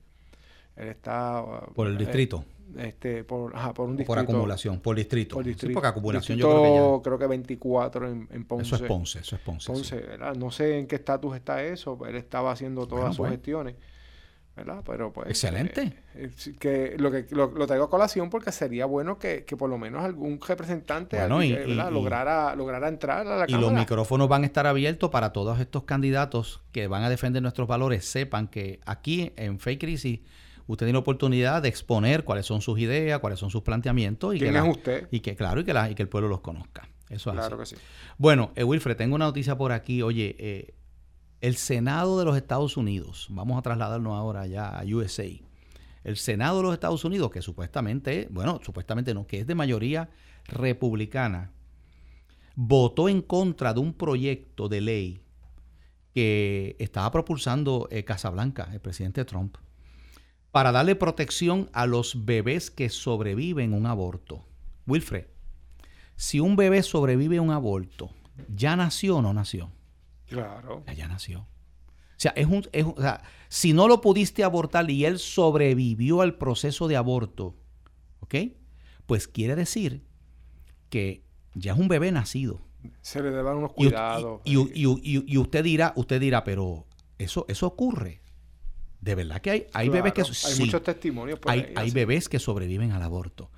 [0.76, 1.44] Él está...
[1.74, 2.44] Por el eh, distrito,
[2.76, 4.06] este, por, ajá, por un distrito.
[4.06, 5.36] por acumulación, por distrito.
[5.36, 6.62] Por Sí, porque acumulación yo creo
[7.00, 8.48] que creo que 24 en, en ya...
[8.48, 8.66] Ponce.
[8.66, 9.66] Eso es Ponce, eso es Ponce.
[9.66, 9.72] sí.
[9.72, 10.34] Ponce, ¿verdad?
[10.34, 13.74] No sé en qué estatus está eso, pero él estaba haciendo todas Bueno, sus gestiones.
[14.56, 14.82] ¿verdad?
[14.84, 15.28] Pero pues...
[15.28, 15.82] Excelente.
[16.16, 19.56] eh, eh, que lo que lo, lo traigo a colación porque sería bueno que, que
[19.56, 23.52] por lo menos algún representante Bueno, y- y- y- lograra, lograra entrar a la Y
[23.52, 23.78] los Cámara.
[23.78, 28.04] micrófonos van a estar abiertos para todos estos candidatos que van a defender nuestros valores.
[28.04, 30.20] Sepan que aquí en Fake Crisis
[30.68, 34.38] usted tiene la oportunidad de exponer cuáles son sus ideas, cuáles son sus planteamientos y
[34.38, 35.08] ¿Quién que, es la- usted?
[35.10, 36.88] y que claro y que, la- y que el pueblo los conozca.
[37.10, 37.74] Eso es Claro así.
[37.74, 37.86] que sí.
[38.18, 40.02] Bueno, eh, Wilfred, tengo una noticia por aquí.
[40.02, 40.74] Oye, eh,
[41.40, 45.24] el Senado de los Estados Unidos, vamos a trasladarnos ahora ya a USA.
[46.04, 50.08] El Senado de los Estados Unidos, que supuestamente, bueno, supuestamente no, que es de mayoría
[50.46, 51.50] republicana,
[52.56, 55.22] votó en contra de un proyecto de ley
[56.14, 59.56] que estaba propulsando eh, Casablanca, el presidente Trump,
[60.52, 64.44] para darle protección a los bebés que sobreviven un aborto.
[64.86, 65.26] Wilfred,
[66.16, 68.10] si un bebé sobrevive a un aborto,
[68.54, 69.70] ¿ya nació o no nació?
[70.26, 70.82] Claro.
[70.86, 71.40] Ya, ya nació.
[71.40, 75.18] O sea, es un, es un- o sea, si no lo pudiste abortar y él
[75.18, 77.54] sobrevivió al proceso de aborto,
[78.20, 78.34] ¿ok?
[79.06, 80.02] Pues quiere decir
[80.90, 81.22] que
[81.54, 82.60] ya es un bebé nacido.
[83.02, 84.40] Se le deben unos cuidados.
[84.44, 86.86] y- y- y- y- y usted dirá, usted dirá, pero
[87.18, 88.20] eso, eso ocurre.
[89.00, 91.90] De verdad que hay, hay bebés que Hay sí, muchos testimonios por hay, ahí, hay
[91.90, 93.50] bebés que sobreviven al aborto.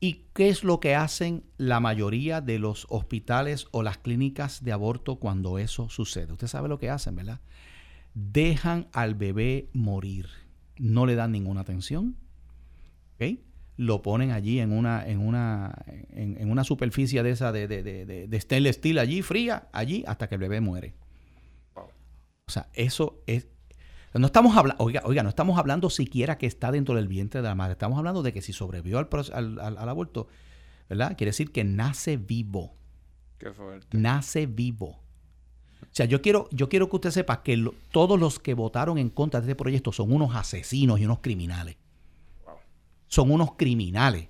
[0.00, 4.72] ¿Y qué es lo que hacen la mayoría de los hospitales o las clínicas de
[4.72, 6.32] aborto cuando eso sucede?
[6.32, 7.40] Usted sabe lo que hacen, ¿verdad?
[8.14, 10.28] Dejan al bebé morir.
[10.78, 12.16] No le dan ninguna atención.
[13.14, 13.38] ¿ok?
[13.78, 15.74] Lo ponen allí en una, en una,
[16.10, 20.02] en, en una superficie de esa de, de, de, de- stainless steel allí, fría, allí,
[20.06, 20.94] hasta que el bebé muere.
[22.48, 23.48] O sea, eso es.
[24.18, 27.48] No estamos hablando, oiga, oiga, no estamos hablando siquiera que está dentro del vientre de
[27.48, 27.72] la madre.
[27.72, 30.28] Estamos hablando de que si sobrevivió al, al, al- al aborto,
[30.88, 31.16] ¿verdad?
[31.16, 32.74] Quiere decir que nace vivo.
[33.38, 33.96] Qué fuerte.
[33.98, 35.00] Nace vivo.
[35.82, 38.98] O sea, yo quiero, yo quiero que usted sepa que lo- todos los que votaron
[38.98, 41.76] en contra de este proyecto son unos asesinos y unos criminales.
[42.44, 42.54] Wow.
[43.08, 44.28] Son unos criminales.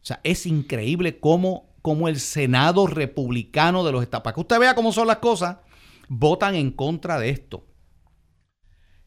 [0.00, 4.58] O sea, es increíble cómo, cómo el Senado republicano de los Estados para que usted
[4.58, 5.58] vea cómo son las cosas,
[6.08, 7.66] votan en contra de esto.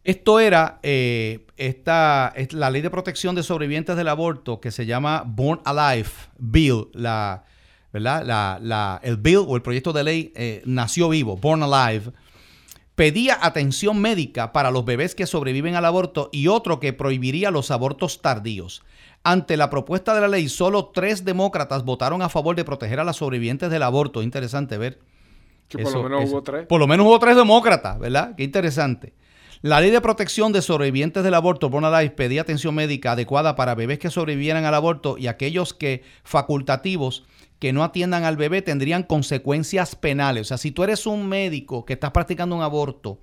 [0.04, 4.86] Esto era eh, esta, es la ley de protección de sobrevivientes del aborto que se
[4.86, 6.88] llama Born Alive Bill.
[6.94, 7.44] La,
[7.94, 8.24] ¿verdad?
[8.26, 12.12] La- la- el bill o el proyecto de ley eh, nació vivo, Born Alive.
[12.96, 17.72] Pedía atención médica para los bebés que sobreviven al aborto y otro que prohibiría los
[17.72, 18.84] abortos tardíos.
[19.24, 23.04] Ante la propuesta de la ley, solo tres demócratas votaron a favor de proteger a
[23.04, 24.24] las sobrevivientes del aborto.
[24.24, 25.00] Interesante ver.
[25.68, 26.66] Que por Eso- lo menos eso- hubo tres.
[26.68, 28.36] Por lo menos hubo tres demócratas, ¿verdad?
[28.36, 29.14] Qué interesante.
[29.62, 33.76] La ley de protección de sobrevivientes del aborto, Born Alive, pedía atención médica adecuada para
[33.76, 37.26] bebés que sobrevivieran al aborto y aquellos que facultativos
[37.60, 40.42] que no atiendan al bebé tendrían consecuencias penales.
[40.42, 43.20] O sea, si tú eres un médico que estás practicando un aborto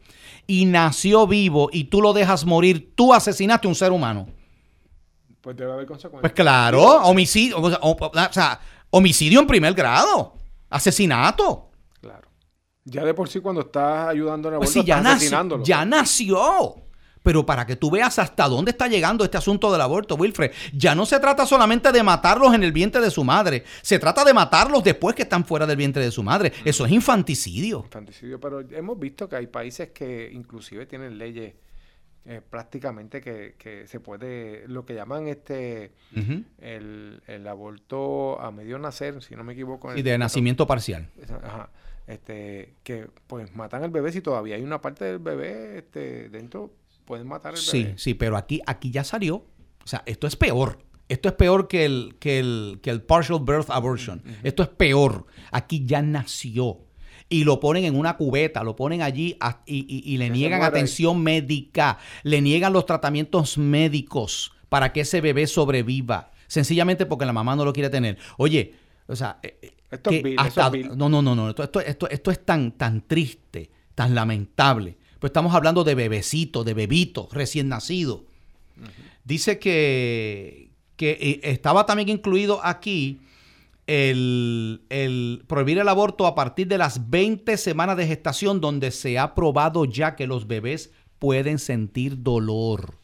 [0.47, 4.29] y nació vivo y tú lo dejas morir, tú asesinaste a un ser humano.
[5.41, 6.21] Pues debe haber consecuencias.
[6.21, 8.61] Pues claro, homicidio, o sea,
[8.91, 10.35] homicidio en primer grado,
[10.71, 11.68] asesinato.
[12.91, 15.65] Ya de por sí cuando estás ayudando en el Pues aborto ya, nació, asesinándolo.
[15.65, 16.75] ya nació.
[17.23, 20.95] Pero para que tú veas hasta dónde está llegando este asunto del aborto, Wilfred, ya
[20.95, 24.33] no se trata solamente de matarlos en el vientre de su madre, se trata de
[24.33, 26.53] matarlos después que están fuera del vientre de su madre.
[26.65, 27.81] Eso es infanticidio.
[27.85, 31.55] Infanticidio, pero hemos visto que hay países que inclusive tienen leyes
[32.25, 35.93] eh, prácticamente que, que se puede, lo que llaman este
[36.61, 39.95] el, el aborto a medio nacer, si no me equivoco.
[39.95, 41.11] Y de nacimiento parcial.
[41.43, 41.69] Ajá.
[42.09, 46.73] Este, que pues matan al bebé si todavía hay una parte del bebé este, dentro,
[47.05, 47.99] pueden matar al Sí, bebé.
[47.99, 49.37] sí, pero aquí, aquí ya salió.
[49.37, 50.79] O sea, esto es peor.
[51.09, 54.23] Esto es peor que el, que el, que el partial birth abortion.
[54.43, 55.27] Esto es peor.
[55.53, 56.79] Aquí ya nació.
[57.31, 60.31] Y lo ponen en una cubeta, lo ponen allí a- y, y- y le Que
[60.33, 60.69] niegan ahí.
[60.69, 66.31] atención médica, le niegan los tratamientos médicos para que ese bebé sobreviva.
[66.47, 68.17] Sencillamente porque la mamá no lo quiere tener.
[68.39, 68.75] Oye,
[69.07, 70.89] o sea, eh, eh, Esto es vil, esto es vil.
[70.97, 71.51] no, no, no, no.
[71.51, 74.97] Esto, esto, esto, esto es tan, tan triste, tan lamentable.
[75.19, 78.21] Pues estamos hablando de bebecitos, de bebitos recién nacidos.
[79.25, 83.21] Dice que, que eh, estaba también incluido aquí
[83.89, 89.19] el, el prohibir el aborto a partir de las 20 semanas de gestación, donde se
[89.19, 92.95] ha probado ya que los bebés pueden sentir dolor.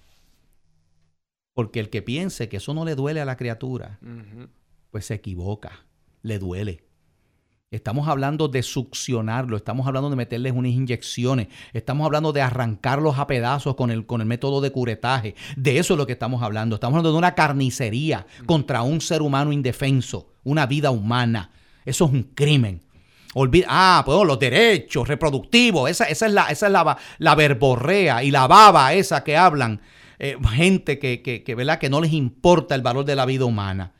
[1.54, 3.98] Porque el que piense que eso no le duele a la criatura,
[4.90, 5.83] pues se equivoca,
[6.24, 6.82] le duele.
[7.70, 13.26] Estamos hablando de succionarlo, estamos hablando de meterles unas inyecciones, estamos hablando de arrancarlos a
[13.26, 15.34] pedazos con el, con el método de curetaje.
[15.56, 16.76] De eso es lo que estamos hablando.
[16.76, 21.50] Estamos hablando de una carnicería contra un ser humano indefenso, una vida humana.
[21.84, 22.80] Eso es un crimen.
[23.34, 28.22] Olvida, ah, pues los derechos reproductivos, esa, esa es, la, esa es la, la verborrea
[28.22, 29.80] y la baba esa que hablan
[30.20, 31.80] eh, gente que, que, que, ¿verdad?
[31.80, 33.93] que no les importa el valor de la vida humana.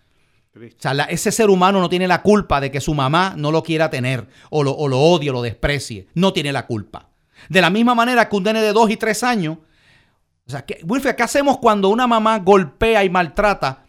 [0.57, 3.63] O sea, ese ser humano no tiene la culpa de que su mamá no lo
[3.63, 6.07] quiera tener o lo, o lo odie o lo desprecie.
[6.15, 7.09] No tiene la culpa.
[7.49, 9.59] De la misma manera que un nene de dos y tres años.
[10.47, 13.85] O sea, ¿qué, Wilfred, ¿qué hacemos cuando una mamá golpea y maltrata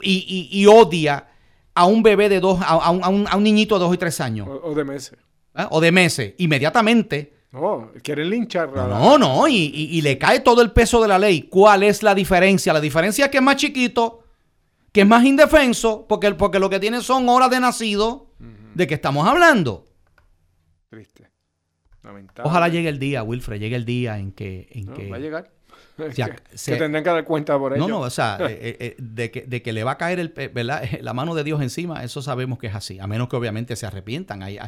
[0.00, 1.28] y, y, y odia
[1.74, 3.98] a un bebé de dos, a, un, a, un, a un, niñito de dos y
[3.98, 4.46] tres años?
[4.48, 5.18] O, o de meses.
[5.56, 5.66] ¿Eh?
[5.70, 6.34] O de meses.
[6.38, 7.34] Inmediatamente.
[7.50, 8.70] No, quieren linchar.
[8.72, 11.42] No, no, no y, y, y, le cae todo el peso de la ley.
[11.42, 12.72] ¿Cuál es la diferencia?
[12.72, 14.23] La diferencia es que es más chiquito,
[14.94, 18.30] que es más indefenso, porque, porque lo que tiene son horas de nacido.
[18.38, 18.74] Uh -huh.
[18.74, 19.86] ¿De que estamos hablando?
[20.88, 21.32] Triste.
[22.04, 22.48] Lamentable.
[22.48, 24.68] Ojalá llegue el día, Wilfred, llegue el día en que...
[24.70, 25.50] En no, que va a llegar.
[26.14, 27.86] Que, se, que, tendrán que dar cuenta por ello.
[27.86, 30.28] No, no, o sea, eh, eh, de, que, de, que, le va a caer el,
[30.52, 30.82] ¿verdad?
[31.00, 33.86] la mano de Dios encima, eso sabemos que es así, a menos que obviamente se
[33.86, 34.42] arrepientan.
[34.42, 34.58] Hay,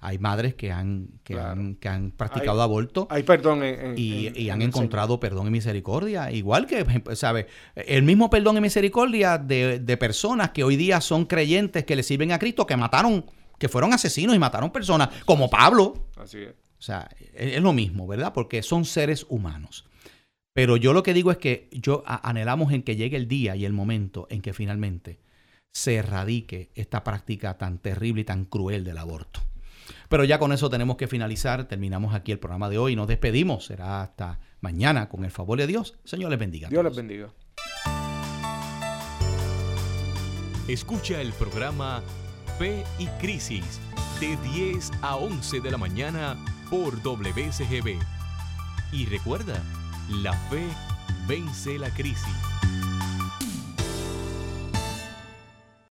[0.00, 1.52] hay madres que han, que claro.
[1.52, 5.18] han, que han practicado hay, aborto hay perdón en, en, y, en, y, han encontrado
[5.18, 7.46] perdón y misericordia, igual que, ¿sabe?
[7.74, 12.02] El mismo perdón y misericordia de, de personas que hoy día son creyentes que le
[12.02, 13.24] sirven a Cristo, que mataron,
[13.58, 16.08] que fueron asesinos y mataron personas, como Pablo.
[16.16, 16.50] Así es.
[16.78, 18.34] O sea, es, es lo mismo, ¿verdad?
[18.34, 19.86] Porque son seres humanos.
[20.54, 23.64] Pero yo lo que digo es que yo anhelamos en que llegue el día y
[23.64, 25.18] el momento en que finalmente
[25.72, 29.40] se erradique esta práctica tan terrible y tan cruel del aborto.
[30.08, 31.66] Pero ya con eso tenemos que finalizar.
[31.66, 33.66] Terminamos aquí el programa de hoy y nos despedimos.
[33.66, 35.98] Será hasta mañana con el favor de Dios.
[36.04, 36.68] Señor les bendiga.
[36.68, 37.30] Dios les bendiga.
[40.68, 42.00] Escucha el programa
[42.58, 43.80] Fe y Crisis
[44.20, 46.36] de 10 a 11 de la mañana
[46.70, 47.98] por WCGB.
[48.92, 49.60] Y recuerda,
[50.10, 50.62] la fe
[51.26, 52.53] vence la crisis.